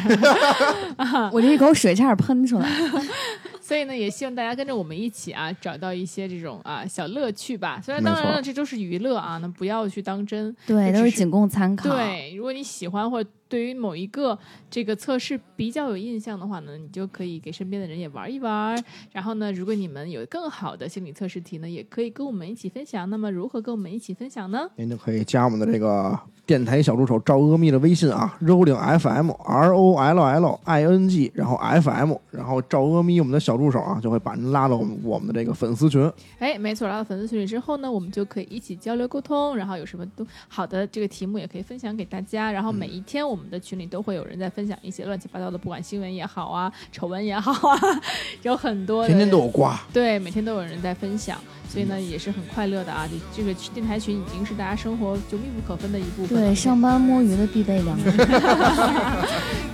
[1.31, 2.69] 我这一口水差点喷出来。
[3.67, 7.81] 所以呢，也希望大家跟着我们一起啊，找到一些这种啊小乐趣吧。
[7.83, 10.55] 虽然当然了，这都是娱乐啊，那不要去当真。
[10.65, 14.39] 对，就只是都是仅供参考。，对，如果你喜欢或者对于某一个
[14.71, 18.81] 这个测试比较有印象的话呢，你就可以给身边的人也玩一玩。
[19.11, 23.11] 然后呢，如果你们有更好的心理测试题呢，也可以跟我们一起分享。
[23.11, 24.61] 那么如何跟我们一起分享呢？
[24.77, 36.11] 您就可以加我们的这个电台小助手赵阿咪的微信啊，rolling FM R O L L I N G，然后 FM，然后赵阿咪我们的小助手啊，就会把您拉到我们我们的这个粉丝群。
[36.39, 42.51] 哎，没错，拉到粉丝群里之后呢，我们就可以一起交流沟通，然后有什么都好的这个题目也可以分享给大家。
[42.53, 47.79] 然后每一天我们的群里都会有人在分享一些乱七八糟的，不管新闻也好啊，丑闻也好啊，
[48.43, 51.39] 有很多天天都有瓜，对，每天都有人在分享，
[51.77, 53.07] 所以呢也是很快乐的啊。
[53.07, 58.05] 这这个电台群已经是大家生活就密不可分的一部分，对，上班摸鱼的必备良品。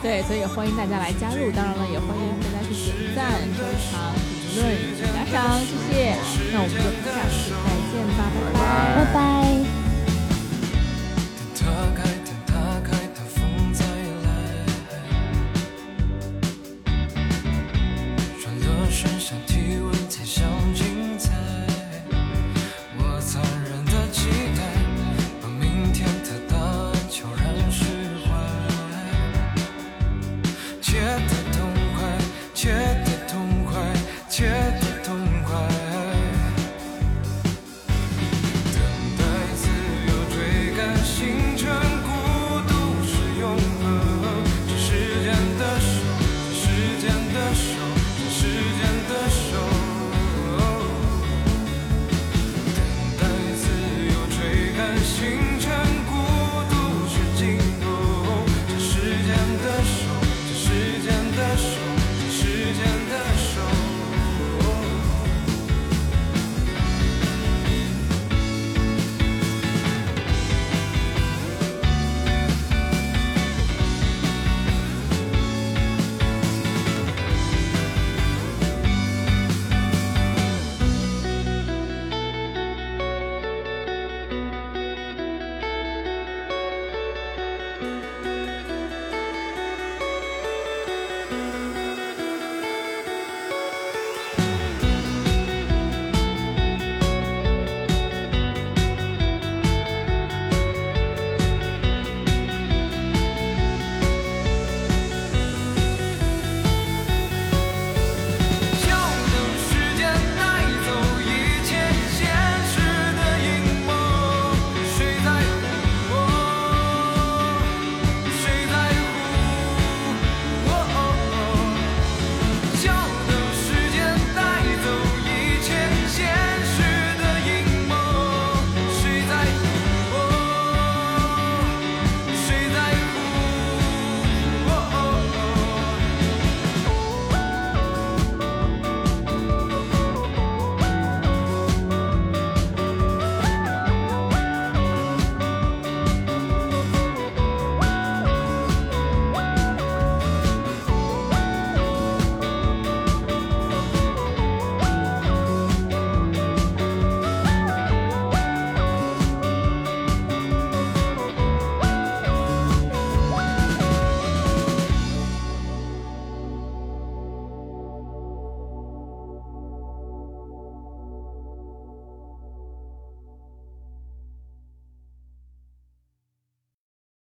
[0.03, 4.66] 对，所以欢迎大家来加入，当然了，也欢迎大家去点赞、收藏、评论、
[5.14, 6.18] 打赏，谢谢。
[6.53, 8.59] 那我们就下次再见吧，拜拜，
[8.96, 9.22] 拜拜。
[18.94, 19.91] 身上体。